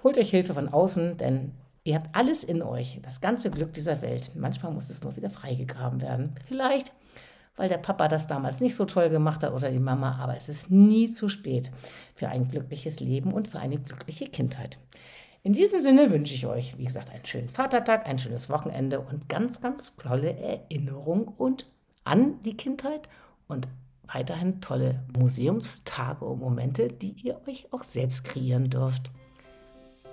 Holt 0.03 0.17
euch 0.17 0.29
Hilfe 0.29 0.53
von 0.53 0.69
außen, 0.69 1.17
denn 1.17 1.53
ihr 1.83 1.95
habt 1.95 2.15
alles 2.15 2.43
in 2.43 2.61
euch, 2.61 2.99
das 3.03 3.21
ganze 3.21 3.49
Glück 3.49 3.73
dieser 3.73 4.01
Welt. 4.01 4.31
Manchmal 4.35 4.71
muss 4.71 4.89
es 4.89 5.03
nur 5.03 5.15
wieder 5.15 5.29
freigegraben 5.29 6.01
werden. 6.01 6.35
Vielleicht 6.47 6.91
weil 7.61 7.69
der 7.69 7.77
Papa 7.77 8.07
das 8.07 8.27
damals 8.27 8.59
nicht 8.59 8.75
so 8.75 8.85
toll 8.85 9.09
gemacht 9.09 9.43
hat 9.43 9.53
oder 9.53 9.69
die 9.69 9.79
Mama, 9.79 10.17
aber 10.19 10.35
es 10.35 10.49
ist 10.49 10.71
nie 10.71 11.09
zu 11.09 11.29
spät 11.29 11.71
für 12.15 12.27
ein 12.27 12.47
glückliches 12.47 12.99
Leben 12.99 13.33
und 13.33 13.47
für 13.47 13.59
eine 13.59 13.77
glückliche 13.77 14.25
Kindheit. 14.25 14.77
In 15.43 15.53
diesem 15.53 15.79
Sinne 15.79 16.11
wünsche 16.11 16.35
ich 16.35 16.45
euch, 16.45 16.77
wie 16.77 16.85
gesagt, 16.85 17.09
einen 17.09 17.25
schönen 17.25 17.49
Vatertag, 17.49 18.05
ein 18.05 18.19
schönes 18.19 18.49
Wochenende 18.51 18.99
und 18.99 19.27
ganz, 19.27 19.59
ganz 19.59 19.95
tolle 19.95 20.37
Erinnerung 20.37 21.29
und 21.29 21.65
an 22.03 22.41
die 22.43 22.55
Kindheit 22.55 23.09
und 23.47 23.67
weiterhin 24.03 24.61
tolle 24.61 25.01
Museumstage 25.17 26.25
und 26.25 26.39
Momente, 26.39 26.89
die 26.89 27.15
ihr 27.23 27.41
euch 27.47 27.67
auch 27.71 27.83
selbst 27.83 28.23
kreieren 28.23 28.69
dürft. 28.69 29.09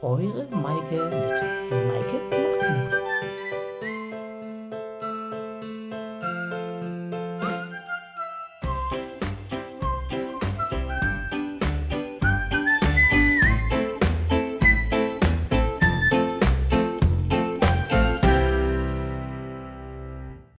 Eure 0.00 0.48
Maike 0.50 1.10
mit 1.10 2.97